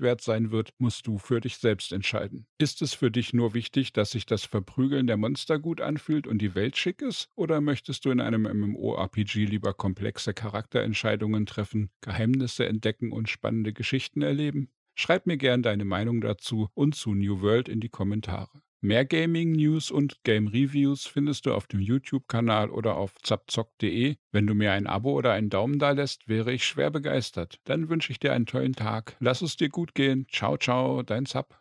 wert 0.00 0.22
sein 0.22 0.50
wird, 0.50 0.72
musst 0.78 1.06
du 1.06 1.18
für 1.18 1.42
dich 1.42 1.58
selbst 1.58 1.92
entscheiden. 1.92 2.46
Ist 2.56 2.80
es 2.80 2.94
für 2.94 3.10
dich 3.10 3.34
nur 3.34 3.52
wichtig, 3.52 3.92
dass 3.92 4.12
sich 4.12 4.24
das 4.24 4.44
Verprügeln 4.44 5.06
der 5.06 5.18
Monster 5.18 5.58
gut 5.58 5.82
anfühlt 5.82 6.26
und 6.26 6.38
die 6.38 6.54
Welt 6.54 6.78
schick 6.78 7.02
ist? 7.02 7.28
Oder 7.34 7.60
möchtest 7.60 8.06
du 8.06 8.10
in 8.10 8.22
einem 8.22 8.44
MMORPG 8.44 9.44
lieber 9.44 9.74
komplexe 9.74 10.32
Charakterentscheidungen 10.32 11.44
treffen, 11.44 11.90
Geheimnisse 12.00 12.66
entdecken 12.66 13.12
und 13.12 13.28
spannende 13.28 13.74
Geschichten 13.74 14.22
erleben? 14.22 14.70
Schreib 14.94 15.26
mir 15.26 15.36
gern 15.36 15.62
deine 15.62 15.84
Meinung 15.84 16.22
dazu 16.22 16.70
und 16.72 16.94
zu 16.94 17.12
New 17.12 17.42
World 17.42 17.68
in 17.68 17.80
die 17.80 17.90
Kommentare. 17.90 18.63
Mehr 18.84 19.06
Gaming-News 19.06 19.90
und 19.90 20.22
Game-Reviews 20.24 21.06
findest 21.06 21.46
du 21.46 21.54
auf 21.54 21.66
dem 21.66 21.80
YouTube-Kanal 21.80 22.68
oder 22.68 22.96
auf 22.96 23.14
zapzock.de. 23.22 24.16
Wenn 24.30 24.46
du 24.46 24.52
mir 24.52 24.72
ein 24.72 24.86
Abo 24.86 25.12
oder 25.12 25.32
einen 25.32 25.48
Daumen 25.48 25.78
da 25.78 25.92
lässt, 25.92 26.28
wäre 26.28 26.52
ich 26.52 26.66
schwer 26.66 26.90
begeistert. 26.90 27.60
Dann 27.64 27.88
wünsche 27.88 28.12
ich 28.12 28.20
dir 28.20 28.34
einen 28.34 28.44
tollen 28.44 28.74
Tag. 28.74 29.16
Lass 29.20 29.40
es 29.40 29.56
dir 29.56 29.70
gut 29.70 29.94
gehen. 29.94 30.26
Ciao, 30.30 30.58
ciao, 30.58 31.02
dein 31.02 31.24
Zap. 31.24 31.58